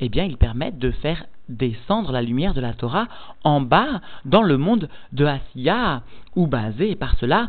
eh 0.00 0.08
bien, 0.08 0.24
ils 0.24 0.36
permettent 0.36 0.78
de 0.78 0.92
faire 0.92 1.26
descendre 1.48 2.12
la 2.12 2.22
lumière 2.22 2.54
de 2.54 2.60
la 2.60 2.72
Torah 2.72 3.08
en 3.42 3.60
bas 3.60 4.00
dans 4.24 4.42
le 4.42 4.56
monde 4.58 4.88
de 5.12 5.24
Asiya, 5.24 6.02
ou 6.36 6.46
basé, 6.46 6.94
par 6.94 7.16
cela, 7.16 7.48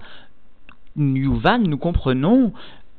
Yuvan, 0.98 1.60
nous 1.60 1.78
comprenons 1.78 2.54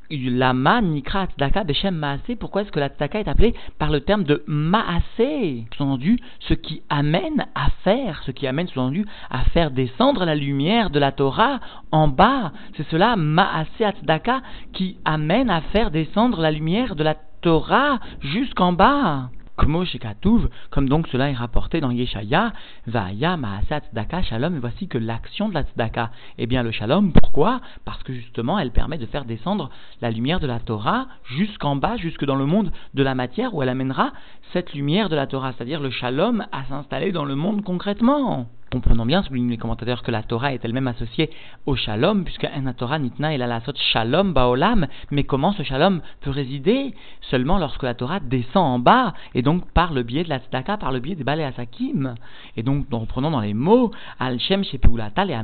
Lama 0.09 0.81
Nikra 0.81 1.27
Tzedaka 1.27 1.63
Beshem 1.63 1.95
Maase. 1.95 2.35
Pourquoi 2.39 2.61
est-ce 2.61 2.71
que 2.71 2.79
la 2.79 2.89
Tzedaka 2.89 3.19
est 3.19 3.27
appelée 3.27 3.53
par 3.79 3.89
le 3.91 4.01
terme 4.01 4.23
de 4.23 4.43
Maase? 4.47 5.65
Sous-entendu, 5.75 6.19
ce 6.39 6.53
qui 6.53 6.81
amène 6.89 7.45
à 7.55 7.69
faire, 7.83 8.21
ce 8.25 8.31
qui 8.31 8.47
amène 8.47 8.67
sous-entendu 8.67 9.05
à 9.29 9.43
faire 9.45 9.71
descendre 9.71 10.25
la 10.25 10.35
lumière 10.35 10.89
de 10.89 10.99
la 10.99 11.11
Torah 11.11 11.59
en 11.91 12.07
bas. 12.07 12.51
C'est 12.77 12.87
cela, 12.89 13.15
Maase 13.15 13.67
Tzedaka, 13.77 14.41
qui 14.73 14.97
amène 15.05 15.49
à 15.49 15.61
faire 15.61 15.91
descendre 15.91 16.41
la 16.41 16.51
lumière 16.51 16.95
de 16.95 17.03
la 17.03 17.15
Torah 17.41 17.99
jusqu'en 18.21 18.73
bas 18.73 19.29
comme 19.55 20.89
donc 20.89 21.07
cela 21.07 21.29
est 21.29 21.33
rapporté 21.33 21.79
dans 21.79 21.91
Yeshaya, 21.91 22.53
Vaya 22.87 23.37
Maasat 23.37 23.81
Tzedaka 23.81 24.23
Shalom, 24.23 24.55
et 24.55 24.59
voici 24.59 24.87
que 24.87 24.97
l'action 24.97 25.49
de 25.49 25.53
la 25.53 25.63
Tzedaka, 25.63 26.11
eh 26.37 26.45
bien 26.45 26.63
le 26.63 26.71
Shalom, 26.71 27.13
pourquoi? 27.13 27.61
Parce 27.85 28.03
que 28.03 28.13
justement 28.13 28.59
elle 28.59 28.71
permet 28.71 28.97
de 28.97 29.05
faire 29.05 29.25
descendre 29.25 29.69
la 30.01 30.11
lumière 30.11 30.39
de 30.39 30.47
la 30.47 30.59
Torah 30.59 31.07
jusqu'en 31.23 31.75
bas, 31.75 31.97
jusque 31.97 32.25
dans 32.25 32.35
le 32.35 32.45
monde 32.45 32.71
de 32.93 33.03
la 33.03 33.15
matière, 33.15 33.53
où 33.53 33.63
elle 33.63 33.69
amènera 33.69 34.11
cette 34.53 34.73
lumière 34.73 35.09
de 35.09 35.15
la 35.15 35.27
Torah, 35.27 35.53
c'est-à-dire 35.53 35.79
le 35.79 35.89
Shalom 35.89 36.45
à 36.51 36.65
s'installer 36.65 37.11
dans 37.11 37.25
le 37.25 37.35
monde 37.35 37.63
concrètement 37.63 38.47
comprenons 38.71 39.05
bien, 39.05 39.23
soulignent 39.23 39.49
les 39.49 39.57
commentateurs, 39.57 40.03
que 40.03 40.11
la 40.11 40.23
Torah 40.23 40.53
est 40.53 40.63
elle-même 40.63 40.87
associée 40.87 41.29
au 41.65 41.75
shalom, 41.75 42.23
puisque 42.23 42.45
un 42.45 42.71
Torah 42.73 42.99
nitna 42.99 43.33
il 43.33 43.41
a 43.41 43.47
la 43.47 43.61
sorte 43.61 43.77
shalom 43.77 44.33
baolam, 44.33 44.87
mais 45.11 45.23
comment 45.23 45.53
ce 45.53 45.63
shalom 45.63 46.01
peut 46.21 46.31
résider 46.31 46.93
Seulement 47.21 47.57
lorsque 47.57 47.83
la 47.83 47.93
Torah 47.93 48.19
descend 48.19 48.65
en 48.65 48.79
bas, 48.79 49.13
et 49.33 49.41
donc 49.41 49.69
par 49.71 49.93
le 49.93 50.03
biais 50.03 50.23
de 50.23 50.29
la 50.29 50.39
tzedaka, 50.39 50.77
par 50.77 50.91
le 50.91 50.99
biais 50.99 51.15
des 51.15 51.23
balais 51.23 51.43
asakim. 51.43 52.15
Et 52.57 52.63
donc, 52.63 52.85
nous 52.91 52.99
reprenons 52.99 53.31
dans 53.31 53.41
les 53.41 53.53
mots, 53.53 53.91
al-shem 54.19 54.63
shepeulata 54.63 55.25
le 55.25 55.35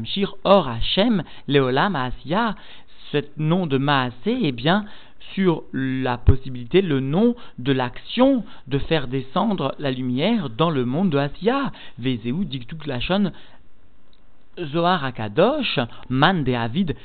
or 0.43 0.67
Hashem 0.67 1.23
leolam 1.47 1.95
asiya, 1.95 2.55
ce 3.11 3.17
nom 3.37 3.67
de 3.67 3.77
maasé, 3.77 4.37
eh 4.41 4.51
bien, 4.51 4.85
sur 5.33 5.63
la 5.73 6.17
possibilité, 6.17 6.81
le 6.81 6.99
nom 6.99 7.35
de 7.59 7.71
l'action 7.71 8.43
de 8.67 8.77
faire 8.79 9.07
descendre 9.07 9.75
la 9.79 9.91
lumière 9.91 10.49
dans 10.49 10.69
le 10.69 10.85
monde 10.85 11.09
de 11.09 11.17
Asiya. 11.17 11.71
Vezeu 11.99 12.45
diktuk 12.45 12.85
lachon 12.85 13.31
Zohar 14.59 15.05
Akadosh, 15.05 15.79
Man 16.09 16.43
de 16.43 16.53
Avid, 16.53 16.95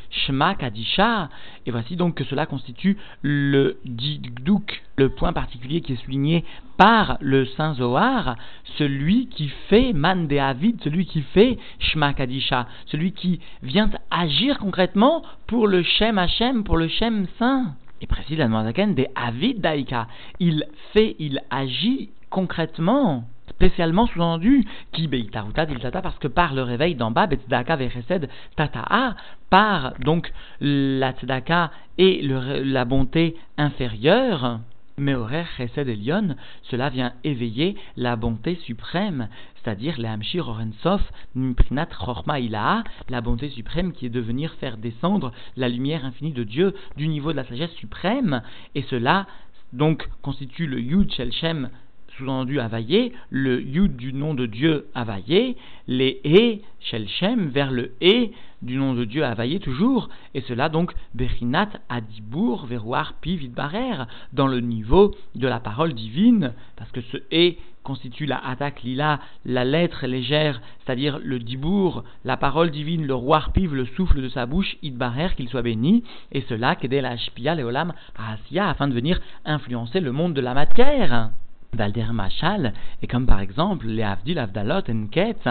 Kadisha. 0.59 1.29
Et 1.65 1.71
voici 1.71 1.97
donc 1.97 2.17
que 2.17 2.25
cela 2.25 2.47
constitue 2.47 2.97
le 3.23 3.79
dikduk, 3.85 4.83
le 4.97 5.11
point 5.11 5.33
particulier 5.33 5.81
qui 5.81 5.93
est 5.93 6.05
souligné 6.05 6.45
par 6.77 7.19
le 7.21 7.47
Saint 7.47 7.75
Zohar, 7.75 8.37
celui 8.77 9.29
qui 9.29 9.49
fait 9.69 9.93
Man 9.93 10.27
de 10.27 10.37
Avid, 10.39 10.83
celui 10.83 11.07
qui 11.07 11.23
fait 11.23 11.59
Shma 11.79 12.15
Kadisha, 12.15 12.67
celui 12.87 13.12
qui 13.12 13.41
vient 13.62 13.91
agir 14.11 14.59
concrètement 14.59 15.23
pour 15.47 15.69
le 15.69 15.83
Shem 15.83 16.19
Hashem, 16.19 16.65
pour 16.65 16.77
le 16.77 16.89
Shem 16.89 17.27
Saint. 17.39 17.75
Et 18.01 18.07
précise 18.07 18.39
la 18.39 18.49
Zaken 18.49 18.95
des 18.95 19.09
Avid 19.15 19.61
Daika. 19.61 20.07
Il 20.39 20.65
fait, 20.93 21.17
il 21.19 21.41
agit 21.51 22.11
concrètement, 22.31 23.25
spécialement 23.49 24.07
sous-entendu, 24.07 24.65
qui 24.93 25.09
beitaruta 25.09 25.65
diltata, 25.67 26.03
parce 26.03 26.19
que 26.19 26.29
par 26.29 26.55
le 26.55 26.63
réveil 26.63 26.95
d'en 26.95 27.11
bas, 27.11 27.27
betzdaka 27.27 27.77
veresed 27.77 28.29
tata'a, 28.57 29.17
par 29.49 29.95
donc 30.01 30.33
la 30.61 31.13
tzedaka 31.13 31.71
et 31.97 32.21
la 32.23 32.85
bonté 32.85 33.37
inférieure, 33.57 34.61
Meorer 34.99 35.45
Chesed 35.57 35.89
Elion, 35.89 36.37
cela 36.63 36.89
vient 36.89 37.13
éveiller 37.23 37.77
la 37.97 38.17
bonté 38.17 38.55
suprême, 38.65 39.29
c'est-à-dire 39.57 39.97
le 39.99 40.07
Hamshir 40.07 40.49
Orensof 40.49 41.03
Nimprinat 41.35 41.89
Chorma 41.99 42.41
Ilaha, 42.41 42.83
la 43.11 43.21
bonté 43.21 43.51
suprême 43.51 43.93
qui 43.93 44.07
est 44.07 44.11
de 44.11 44.21
venir 44.21 44.55
faire 44.55 44.79
descendre 44.79 45.33
la 45.57 45.69
lumière 45.69 46.05
infinie 46.07 46.33
de 46.33 46.45
Dieu 46.45 46.75
du 46.97 47.09
niveau 47.09 47.33
de 47.33 47.37
la 47.37 47.45
sagesse 47.45 47.73
suprême, 47.73 48.43
et 48.75 48.83
cela 48.83 49.27
donc 49.73 50.09
constitue 50.23 50.67
le 50.67 50.81
Yud 50.81 51.13
Shem 51.33 51.69
sous-entendu 52.16 52.61
Availlé, 52.61 53.12
le 53.31 53.61
Yud 53.62 53.96
du 53.96 54.12
nom 54.12 54.35
de 54.35 54.46
Dieu 54.46 54.87
Availlé, 54.94 55.57
les 55.87 56.20
E 56.24 56.59
Shel 56.81 57.09
Shem 57.09 57.48
vers 57.48 57.70
le 57.70 57.92
E 58.02 58.31
du 58.62 58.76
nom 58.76 58.94
de 58.94 59.05
Dieu 59.05 59.24
Availlé 59.24 59.61
toujours, 59.61 60.09
et 60.35 60.40
cela 60.42 60.68
donc 60.68 60.92
Berinat 61.14 61.68
Adibour 61.88 62.66
Verouar 62.66 63.14
Pi 63.20 63.37
Vidbarer, 63.37 64.05
dans 64.33 64.46
le 64.46 64.61
niveau 64.61 65.14
de 65.35 65.46
la 65.46 65.61
parole 65.61 65.92
divine, 65.92 66.52
parce 66.76 66.90
que 66.90 67.02
ce 67.02 67.18
E 67.33 67.57
constitue 67.83 68.26
la 68.26 68.44
attaque 68.44 68.83
lila, 68.83 69.20
la 69.44 69.64
lettre 69.64 70.07
légère, 70.07 70.61
c'est-à-dire 70.85 71.20
le 71.22 71.38
dibour, 71.38 72.02
la 72.24 72.37
parole 72.37 72.70
divine, 72.70 73.07
le 73.07 73.14
roi 73.14 73.44
piv, 73.55 73.74
le 73.74 73.87
souffle 73.87 74.22
de 74.22 74.29
sa 74.29 74.46
bouche, 74.46 74.76
idbarer, 74.83 75.35
qu'il 75.37 75.48
soit 75.48 75.62
béni, 75.62 76.02
et 76.33 76.40
cela, 76.48 76.74
qu'aider 76.74 77.00
la 77.00 77.16
shpia, 77.16 77.55
leolam, 77.55 77.92
asia, 78.16 78.70
afin 78.70 78.88
de 78.88 78.94
venir 78.94 79.20
influencer 79.44 80.00
le 80.00 80.12
monde 80.12 80.35
de 80.35 80.40
la 80.40 80.55
matière. 80.55 81.31
D'Alder 81.77 82.07
Machal, 82.12 82.73
et 83.03 83.07
comme 83.07 83.27
par 83.27 83.41
exemple 83.41 83.87
les 83.87 84.03
Avdil, 84.03 84.39
Avdalot, 84.39 84.83
Enket, 84.89 85.49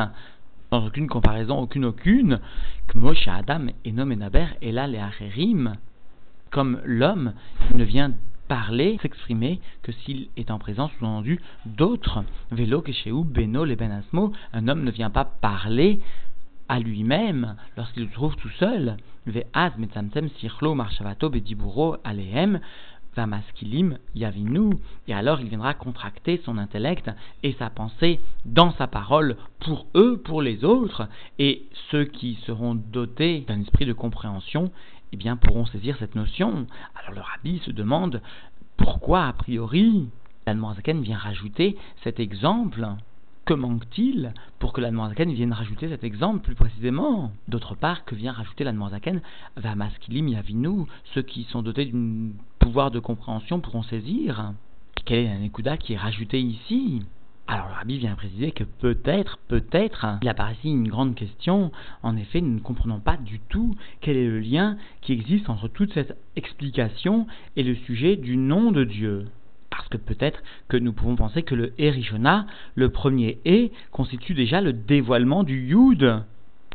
sans 0.69 0.85
aucune 0.85 1.07
comparaison, 1.07 1.59
aucune 1.59 1.85
aucune, 1.85 2.39
Kmosh 2.87 3.27
Adam, 3.27 3.67
Enom 3.87 4.11
Enaber, 4.11 4.47
et 4.61 4.71
là 4.71 4.87
les 4.87 4.99
comme 6.51 6.79
l'homme 6.85 7.33
ne 7.73 7.83
vient 7.83 8.13
parler, 8.47 8.97
s'exprimer, 9.01 9.59
que 9.83 9.91
s'il 9.91 10.29
est 10.37 10.51
en 10.51 10.59
présence, 10.59 10.91
sous-entendu, 10.97 11.41
d'autres. 11.65 12.23
Vélo, 12.51 12.81
Keshéou, 12.81 13.23
Beno, 13.23 13.65
les 13.65 13.75
Benasmo, 13.75 14.31
un 14.53 14.67
homme 14.67 14.83
ne 14.83 14.91
vient 14.91 15.09
pas 15.09 15.25
parler 15.25 15.99
à 16.69 16.79
lui-même 16.79 17.55
lorsqu'il 17.77 18.07
se 18.07 18.13
trouve 18.13 18.35
tout 18.37 18.49
seul. 18.59 18.97
Ve'ad, 19.27 19.77
Metzamtem, 19.77 20.29
Sirlo, 20.39 20.75
Marshavato, 20.75 21.29
Bediburo, 21.29 21.97
Alehem, 22.03 22.59
Vamaskilim, 23.15 23.97
Yavinu, 24.15 24.77
et 25.07 25.13
alors 25.13 25.39
il 25.41 25.47
viendra 25.47 25.73
contracter 25.73 26.41
son 26.45 26.57
intellect 26.57 27.09
et 27.43 27.53
sa 27.53 27.69
pensée 27.69 28.19
dans 28.45 28.71
sa 28.71 28.87
parole 28.87 29.37
pour 29.59 29.87
eux, 29.95 30.21
pour 30.23 30.41
les 30.41 30.63
autres, 30.63 31.07
et 31.39 31.63
ceux 31.91 32.05
qui 32.05 32.35
seront 32.45 32.75
dotés 32.75 33.41
d'un 33.47 33.61
esprit 33.61 33.85
de 33.85 33.93
compréhension 33.93 34.71
eh 35.13 35.35
pourront 35.41 35.65
saisir 35.65 35.95
cette 35.99 36.15
notion. 36.15 36.67
Alors 36.95 37.13
le 37.13 37.21
rabbi 37.21 37.59
se 37.59 37.71
demande 37.71 38.21
pourquoi, 38.77 39.25
a 39.25 39.33
priori, 39.33 40.09
l'Anmoazaken 40.45 41.01
vient 41.01 41.17
rajouter 41.17 41.77
cet 42.03 42.19
exemple 42.19 42.87
que 43.45 43.53
manque-t-il 43.53 44.33
pour 44.57 44.73
que 44.73 44.81
l'Anmoazaken 44.81 45.31
vienne 45.31 45.53
rajouter 45.53 45.87
cet 45.87 46.03
exemple 46.03 46.39
plus 46.39 46.55
précisément? 46.55 47.31
D'autre 47.47 47.75
part, 47.75 48.03
que 48.03 48.15
vient 48.15 48.31
rajouter 48.31 48.63
l'Anmoazaken 48.63 49.21
Va 49.55 49.75
maskilim 49.75 50.27
yavinu, 50.27 50.85
ceux 51.13 51.21
qui 51.21 51.43
sont 51.43 51.61
dotés 51.61 51.85
d'un 51.85 52.31
pouvoir 52.57 52.89
de 52.89 52.99
compréhension 52.99 53.59
pourront 53.59 53.83
saisir. 53.83 54.53
Quel 55.05 55.19
est 55.19 55.27
l'Anekuda 55.27 55.77
qui 55.77 55.93
est 55.93 55.97
rajouté 55.97 56.41
ici? 56.41 57.03
Alors 57.47 57.67
le 57.67 57.73
rabbi 57.75 57.99
vient 57.99 58.15
préciser 58.15 58.51
que 58.51 58.63
peut-être, 58.63 59.37
peut-être, 59.47 60.17
il 60.23 60.29
apparaît 60.29 60.53
ici 60.53 60.69
une 60.69 60.87
grande 60.87 61.13
question. 61.13 61.71
En 62.01 62.17
effet, 62.17 62.41
nous 62.41 62.55
ne 62.55 62.59
comprenons 62.59 62.99
pas 62.99 63.17
du 63.17 63.39
tout 63.39 63.75
quel 64.01 64.17
est 64.17 64.27
le 64.27 64.39
lien 64.39 64.77
qui 65.01 65.13
existe 65.13 65.47
entre 65.47 65.67
toute 65.67 65.93
cette 65.93 66.17
explication 66.35 67.27
et 67.55 67.61
le 67.61 67.75
sujet 67.75 68.15
du 68.15 68.37
nom 68.37 68.71
de 68.71 68.83
Dieu. 68.83 69.27
Parce 69.75 69.89
que 69.89 69.97
peut-être 69.97 70.41
que 70.67 70.77
nous 70.77 70.93
pouvons 70.93 71.15
penser 71.15 71.43
que 71.43 71.55
le 71.55 71.73
Erishona, 71.77 72.45
le 72.75 72.89
premier 72.89 73.39
E, 73.45 73.69
constitue 73.91 74.33
déjà 74.33 74.61
le 74.61 74.73
dévoilement 74.73 75.43
du 75.43 75.67
Yud. 75.67 76.23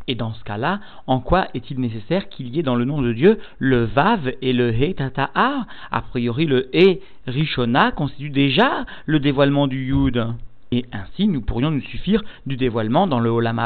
Et 0.07 0.15
dans 0.15 0.33
ce 0.33 0.43
cas-là, 0.45 0.81
en 1.07 1.21
quoi 1.21 1.49
est-il 1.55 1.79
nécessaire 1.79 2.29
qu'il 2.29 2.49
y 2.49 2.59
ait 2.59 2.65
dans 2.65 2.75
le 2.75 2.85
nom 2.85 3.01
de 3.01 3.13
Dieu 3.13 3.39
le 3.59 3.85
Vav 3.85 4.33
et 4.43 4.53
le 4.53 4.73
He 4.73 4.95
Tata'a 4.95 5.67
A? 5.91 6.01
Priori, 6.11 6.47
le 6.47 6.69
E 6.75 6.99
Rishona 7.27 7.93
constitue 7.93 8.31
déjà 8.31 8.87
le 9.07 9.21
dévoilement 9.21 9.67
du 9.67 9.87
Yud. 9.87 10.27
Et 10.73 10.85
ainsi, 10.93 11.29
nous 11.29 11.41
pourrions 11.41 11.71
nous 11.71 11.81
suffire 11.83 12.23
du 12.47 12.57
dévoilement 12.57 13.07
dans 13.07 13.21
le 13.21 13.31
Olam 13.31 13.61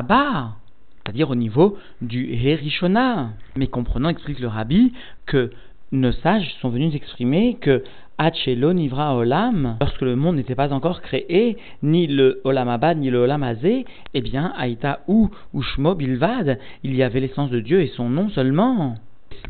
c'est-à-dire 1.05 1.29
au 1.29 1.35
niveau 1.35 1.77
du 2.01 2.33
He 2.33 2.55
Rishona. 2.55 3.31
Mais 3.57 3.67
comprenons, 3.67 4.09
explique 4.09 4.41
le 4.41 4.49
Rabbi, 4.49 4.93
que 5.27 5.51
nos 5.93 6.13
sages 6.13 6.55
sont 6.61 6.71
venus 6.71 6.95
exprimer 6.95 7.57
que 7.61 7.85
Hachelo 8.19 8.73
Nivra 8.73 9.17
Olam, 9.17 9.77
lorsque 9.81 10.03
le 10.03 10.17
monde 10.17 10.37
n'était 10.37 10.55
pas 10.55 10.73
encore 10.73 11.03
créé, 11.03 11.57
ni 11.83 12.07
le 12.07 12.41
Olam 12.45 12.69
Abad, 12.69 12.99
ni 12.99 13.11
le 13.11 13.19
Olam 13.19 13.43
Azé, 13.43 13.85
eh 14.15 14.21
bien, 14.21 14.53
Aïta 14.57 15.01
ou 15.09 15.31
Ushmo 15.53 15.95
Bilvad, 15.95 16.59
il 16.83 16.95
y 16.95 17.03
avait 17.03 17.21
l'essence 17.21 17.51
de 17.51 17.61
Dieu 17.61 17.81
et 17.81 17.89
son 17.89 18.09
nom 18.09 18.29
seulement. 18.31 18.97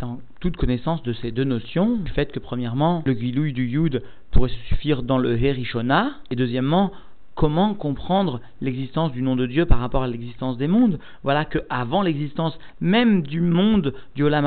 En 0.03 0.19
toute 0.41 0.57
connaissance 0.57 1.03
de 1.03 1.13
ces 1.13 1.31
deux 1.31 1.45
notions, 1.45 1.97
du 1.97 2.11
fait 2.11 2.33
que 2.33 2.41
premièrement, 2.41 3.03
le 3.07 3.13
Gilouï 3.13 3.53
du 3.53 3.67
Yud 3.67 4.03
pourrait 4.33 4.51
suffire 4.69 5.03
dans 5.03 5.19
le 5.19 5.41
Herishona, 5.41 6.13
et 6.31 6.37
deuxièmement, 6.37 6.91
comment 7.35 7.75
comprendre 7.75 8.41
l'existence 8.61 9.13
du 9.13 9.23
nom 9.23 9.37
de 9.37 9.47
Dieu 9.47 9.67
par 9.67 9.79
rapport 9.79 10.03
à 10.03 10.09
l'existence 10.09 10.57
des 10.57 10.69
mondes 10.69 10.99
Voilà 11.23 11.45
que 11.45 11.59
avant 11.69 12.03
l'existence 12.03 12.59
même 12.81 13.23
du 13.23 13.41
monde 13.41 13.95
du 14.15 14.23
Olam 14.23 14.47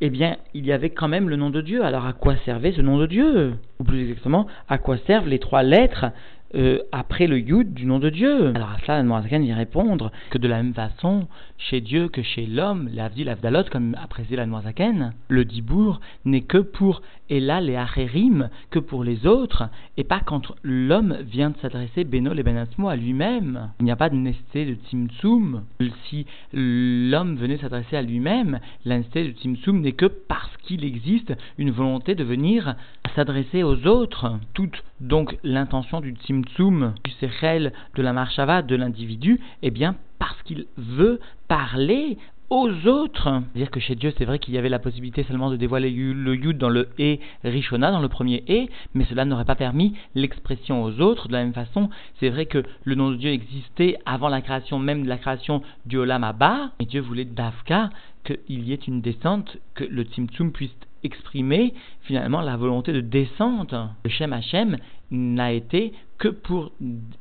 eh 0.00 0.10
bien, 0.10 0.36
il 0.54 0.64
y 0.64 0.72
avait 0.72 0.90
quand 0.90 1.08
même 1.08 1.28
le 1.28 1.36
nom 1.36 1.50
de 1.50 1.60
Dieu. 1.60 1.84
Alors 1.84 2.06
à 2.06 2.12
quoi 2.12 2.36
servait 2.44 2.72
ce 2.72 2.80
nom 2.80 2.98
de 2.98 3.06
Dieu? 3.06 3.54
Ou 3.80 3.84
plus 3.84 4.02
exactement, 4.02 4.46
à 4.68 4.78
quoi 4.78 4.96
servent 5.06 5.28
les 5.28 5.40
trois 5.40 5.62
lettres 5.62 6.06
euh, 6.54 6.78
après 6.92 7.26
le 7.26 7.38
Yud 7.38 7.74
du 7.74 7.84
nom 7.84 7.98
de 7.98 8.08
Dieu? 8.08 8.52
Alors 8.54 8.70
à 8.70 8.78
cela, 8.86 9.02
Noirzakan 9.02 9.42
y 9.42 9.52
répondre 9.52 10.12
que 10.30 10.38
de 10.38 10.46
la 10.46 10.62
même 10.62 10.72
façon, 10.72 11.26
chez 11.58 11.80
Dieu 11.80 12.08
que 12.08 12.22
chez 12.22 12.46
l'homme, 12.46 12.88
l'Avdil 12.92 13.26
l'Avdalot, 13.26 13.64
comme 13.70 13.96
a 14.00 14.06
précisé 14.06 14.36
la 14.36 14.46
Noirzaken, 14.46 15.14
le 15.28 15.44
Dibour 15.44 16.00
n'est 16.24 16.42
que 16.42 16.58
pour 16.58 17.02
Et 17.30 17.48
Acherim, 17.50 18.48
que 18.70 18.78
pour 18.78 19.04
les 19.04 19.26
autres, 19.26 19.68
et 19.96 20.04
pas 20.04 20.20
quand 20.20 20.52
l'homme 20.62 21.18
vient 21.22 21.50
de 21.50 21.56
s'adresser 21.58 22.04
Beno 22.04 22.32
et 22.32 22.42
Benasmo 22.42 22.88
à 22.88 22.96
lui-même. 22.96 23.70
Il 23.80 23.84
n'y 23.84 23.90
a 23.90 23.96
pas 23.96 24.08
de 24.08 24.16
nécessité 24.16 24.64
de 24.64 24.74
Tzimtzum. 24.74 25.64
Si 26.08 26.26
l'homme 26.52 27.36
venait 27.36 27.58
s'adresser 27.58 27.96
à 27.96 28.02
lui-même, 28.02 28.60
la 28.84 28.98
de 28.98 29.30
Tzimtzum 29.30 29.80
n'est 29.80 29.92
que 29.92 30.06
parce 30.06 30.56
qu'il 30.58 30.84
existe 30.84 31.34
une 31.58 31.70
volonté 31.70 32.14
de 32.14 32.24
venir 32.24 32.76
s'adresser 33.14 33.62
aux 33.62 33.86
autres. 33.86 34.38
Toute 34.54 34.82
donc 35.00 35.38
l'intention 35.42 36.00
du 36.00 36.12
Tzimtzum 36.12 36.94
du 37.04 37.10
Sechel, 37.12 37.72
de 37.94 38.02
la 38.02 38.12
Marshava, 38.12 38.62
de 38.62 38.76
l'individu, 38.76 39.40
eh 39.62 39.70
bien, 39.70 39.96
parce 40.18 40.40
qu'il 40.42 40.66
veut 40.76 41.20
parler 41.46 42.18
aux 42.50 42.86
autres. 42.86 43.42
C'est-à-dire 43.52 43.70
que 43.70 43.80
chez 43.80 43.94
Dieu, 43.94 44.12
c'est 44.16 44.24
vrai 44.24 44.38
qu'il 44.38 44.54
y 44.54 44.58
avait 44.58 44.68
la 44.68 44.78
possibilité 44.78 45.22
seulement 45.24 45.50
de 45.50 45.56
dévoiler 45.56 45.90
le 45.90 46.34
Yud 46.34 46.58
dans 46.58 46.68
le 46.68 46.88
E 46.98 47.18
Rishona, 47.44 47.90
dans 47.90 48.00
le 48.00 48.08
premier 48.08 48.44
E, 48.48 48.66
mais 48.94 49.04
cela 49.04 49.24
n'aurait 49.24 49.44
pas 49.44 49.54
permis 49.54 49.94
l'expression 50.14 50.82
aux 50.82 51.00
autres. 51.00 51.28
De 51.28 51.32
la 51.32 51.44
même 51.44 51.52
façon, 51.52 51.90
c'est 52.20 52.30
vrai 52.30 52.46
que 52.46 52.62
le 52.84 52.94
nom 52.94 53.10
de 53.10 53.16
Dieu 53.16 53.30
existait 53.30 53.98
avant 54.06 54.28
la 54.28 54.40
création 54.40 54.78
même 54.78 55.04
de 55.04 55.08
la 55.08 55.18
création 55.18 55.62
du 55.86 55.98
Olam 55.98 56.24
Abba, 56.24 56.70
et 56.80 56.86
Dieu 56.86 57.00
voulait 57.00 57.24
d'Afka 57.24 57.90
qu'il 58.24 58.68
y 58.68 58.72
ait 58.72 58.76
une 58.76 59.00
descente, 59.00 59.58
que 59.74 59.84
le 59.84 60.02
Tzimtzum 60.02 60.52
puisse 60.52 60.74
exprimer 61.04 61.74
finalement 62.02 62.40
la 62.40 62.56
volonté 62.56 62.92
de 62.92 63.00
descente. 63.00 63.74
Le 64.04 64.10
Shem 64.10 64.32
Hashem 64.32 64.78
n'a 65.10 65.52
été 65.52 65.92
que 66.18 66.28
pour 66.28 66.72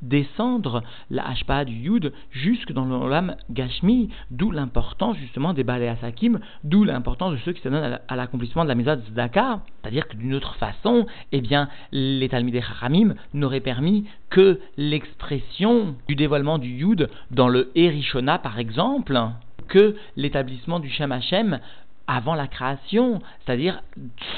descendre 0.02 0.84
la 1.10 1.28
Hashpa 1.28 1.66
du 1.66 1.74
Yud 1.74 2.14
jusque 2.32 2.72
dans 2.72 2.86
l'Olam 2.86 3.36
Gashmi, 3.50 4.10
d'où 4.32 4.52
l'importance 4.52 5.18
justement 5.18 5.54
des 5.54 5.64
Balei 5.64 5.88
Asakim, 5.88 6.40
d'où 6.64 6.84
l'importance 6.84 7.34
de 7.34 7.38
ceux 7.38 7.54
qui 7.54 7.62
se 7.62 7.70
donnent 7.70 8.00
à 8.08 8.16
l'accomplissement 8.16 8.64
de 8.64 8.70
la 8.70 8.76
Mesa 8.76 8.98
Zdaka. 8.98 9.62
C'est-à-dire 9.82 10.08
que 10.08 10.18
d'une 10.18 10.34
autre 10.34 10.56
façon, 10.56 11.06
eh 11.32 11.42
bien, 11.42 11.70
les 11.92 12.28
Talmidei 12.28 12.62
Haramim 12.62 13.16
n'auraient 13.34 13.60
permis 13.60 14.06
que 14.30 14.60
l'expression 14.78 15.96
du 16.08 16.16
dévoilement 16.16 16.58
du 16.58 16.70
Yud 16.70 17.10
dans 17.32 17.48
le 17.48 17.72
Erishona 17.76 18.40
par 18.40 18.58
exemple, 18.58 19.20
que 19.68 19.96
l'établissement 20.16 20.80
du 20.80 20.90
Shem 20.90 21.12
Hashem 21.12 21.60
avant 22.08 22.36
la 22.36 22.48
création, 22.48 23.22
c'est-à-dire 23.46 23.82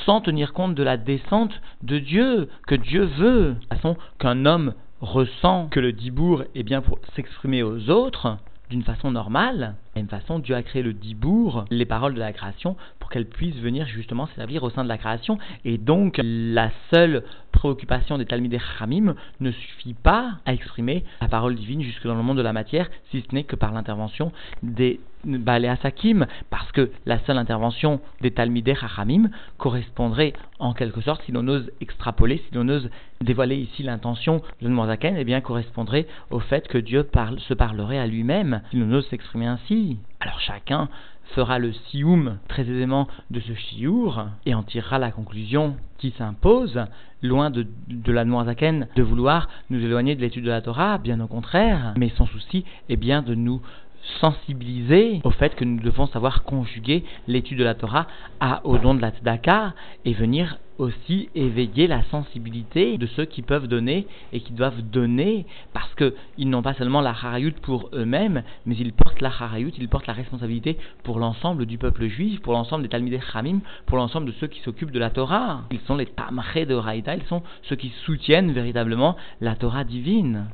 sans 0.06 0.22
tenir 0.22 0.54
compte 0.54 0.76
de 0.76 0.84
la 0.84 0.98
descente 0.98 1.62
de 1.84 2.00
Dieu, 2.00 2.50
que 2.68 2.76
Dieu 2.76 3.06
veut, 3.06 3.56
de 3.62 3.76
façon 3.76 3.96
qu'un 4.18 4.46
homme 4.46 4.74
ressent 5.02 5.68
que 5.68 5.80
le 5.80 5.94
dibour 5.94 6.44
est 6.56 6.64
bien 6.64 6.82
pour 6.82 7.00
s'exprimer 7.16 7.64
aux 7.64 7.90
autres 7.90 8.38
d'une 8.70 8.84
façon 8.84 9.12
normale, 9.12 9.58
de 9.58 9.62
la 9.62 10.02
même 10.02 10.10
façon, 10.10 10.40
Dieu 10.40 10.56
a 10.56 10.62
créé 10.62 10.84
le 10.84 10.94
dibour, 10.94 11.66
les 11.72 11.86
paroles 11.86 12.14
de 12.14 12.20
la 12.20 12.34
création, 12.34 12.76
pour 13.10 13.13
qu'elles 13.15 13.26
puissent 13.26 13.60
venir 13.60 13.88
justement 13.88 14.28
servir 14.36 14.62
au 14.62 14.69
sein 14.69 14.84
de 14.84 14.88
la 14.88 15.00
création. 15.00 15.39
Et 15.65 15.80
donc, 15.80 16.19
la 16.24 16.69
seule 16.93 17.24
préoccupation 17.52 18.19
des 18.19 18.26
Talmidei 18.26 18.60
Hamim 18.80 19.15
ne 19.39 19.50
suffit 19.50 19.95
pas 19.95 20.34
à 20.45 20.54
exprimer 20.54 21.04
la 21.19 21.28
parole 21.28 21.56
divine 21.56 21.82
jusque 21.82 22.06
dans 22.06 22.13
le 22.13 22.22
monde 22.22 22.38
de 22.38 22.43
la 22.43 22.54
matière, 22.54 22.88
si 23.10 23.26
ce 23.28 23.34
n'est 23.34 23.45
que 23.45 23.56
par 23.56 23.72
l'intervention 23.72 24.32
des 24.62 25.00
Baalei 25.26 25.76
Sakim, 25.82 26.28
parce 26.52 26.72
que 26.72 26.91
la 27.08 27.17
seule 27.26 27.39
intervention 27.39 28.00
des 28.22 28.30
Talmidei 28.30 28.76
Chachamim 28.76 29.32
correspondrait 29.58 30.34
en 30.60 30.74
quelque 30.74 31.02
sorte, 31.02 31.24
si 31.24 31.32
l'on 31.32 31.48
ose 31.48 31.72
extrapoler, 31.82 32.38
si 32.48 32.56
l'on 32.56 32.69
ose 32.69 32.91
dévoiler 33.22 33.56
ici 33.56 33.82
l'intention 33.82 34.43
de 34.62 34.86
Zaken, 34.86 35.17
eh 35.17 35.26
bien 35.26 35.41
correspondrait 35.41 36.06
au 36.30 36.39
fait 36.39 36.67
que 36.67 36.78
Dieu 36.78 37.10
se 37.39 37.54
parlerait 37.56 37.98
à 37.98 38.06
lui-même, 38.06 38.62
si 38.69 38.78
l'on 38.78 38.91
ose 38.93 39.08
s'exprimer 39.08 39.48
ainsi. 39.48 39.98
Alors 40.22 40.39
chacun 40.39 40.89
fera 41.36 41.60
le 41.60 41.72
sioum 41.72 42.38
très 42.48 42.63
aisément 42.63 43.08
de 43.30 43.39
ce 43.39 43.54
chiour 43.54 44.26
et 44.46 44.54
en 44.54 44.63
tirera 44.63 45.00
la 45.00 45.12
conclusion 45.12 45.76
qui 45.98 46.12
s'impose, 46.12 46.80
loin 47.22 47.50
de, 47.50 47.68
la 48.08 48.26
Zaken 48.46 48.88
de 48.96 49.04
vouloir 49.04 49.50
nous 49.70 49.84
éloigner 49.84 50.15
de 50.15 50.22
l'étude 50.22 50.46
de 50.46 50.50
la 50.50 50.62
Torah, 50.62 50.98
bien 50.98 51.20
au 51.20 51.28
contraire, 51.28 51.94
mais 51.98 52.10
son 52.10 52.26
souci 52.26 52.65
est 52.88 52.96
bien 52.96 53.22
de 53.22 53.36
nous 53.36 53.62
sensibiliser 54.22 55.22
au 55.24 55.30
fait 55.30 55.56
que 55.56 55.65
nous 55.65 55.82
devons 55.82 56.08
savoir 56.08 56.44
conjuguer 56.44 57.04
l'étude 57.28 57.60
de 57.60 57.63
la 57.63 57.76
Torah 57.76 58.08
à, 58.39 58.65
au 58.65 58.78
de 58.78 59.02
la 59.02 59.12
Tzedaka 59.12 59.74
et 60.06 60.13
venir 60.13 60.58
aussi 60.80 61.30
éveiller 61.36 61.88
la 61.88 62.04
sensibilité 62.06 62.98
de 62.98 63.06
ceux 63.06 63.26
qui 63.26 63.42
peuvent 63.42 63.68
donner 63.68 64.08
et 64.34 64.39
qui 64.39 64.54
doivent 64.54 64.82
donner 64.82 65.46
parce 65.74 65.94
qu'ils 65.96 66.50
n'ont 66.50 66.62
pas 66.62 66.74
seulement 66.74 67.02
la 67.02 67.12
harayut 67.12 67.54
pour 67.62 67.89
eux-mêmes, 67.94 68.44
mais 68.65 68.76
ils 68.76 68.94
portent 68.94 69.22
la 69.22 69.30
harayut, 69.30 69.74
ils 69.78 69.89
portent 69.89 70.08
la 70.08 70.13
responsabilité 70.13 70.78
pour 71.04 71.20
l'ensemble 71.20 71.65
du 71.65 71.78
peuple 71.78 72.08
juif, 72.08 72.42
pour 72.42 72.54
l'ensemble 72.54 72.84
des 72.84 72.89
Talmidei 72.89 73.20
Chamim, 73.32 73.60
pour 73.86 73.98
l'ensemble 73.98 74.28
de 74.28 74.32
ceux 74.39 74.48
qui 74.48 74.62
s'occupent 74.62 74.92
de 74.92 75.00
la 75.00 75.10
Torah. 75.10 75.63
Ils 75.72 75.82
sont 75.82 75.98
les 75.98 76.06
Tamré 76.06 76.65
de 76.65 76.76
Raïta, 76.76 77.15
ils 77.15 77.26
sont 77.26 77.44
ceux 77.63 77.76
qui 77.76 77.89
soutiennent 78.06 78.52
véritablement 78.54 79.18
la 79.42 79.56
Torah 79.56 79.84
divine. 79.84 80.48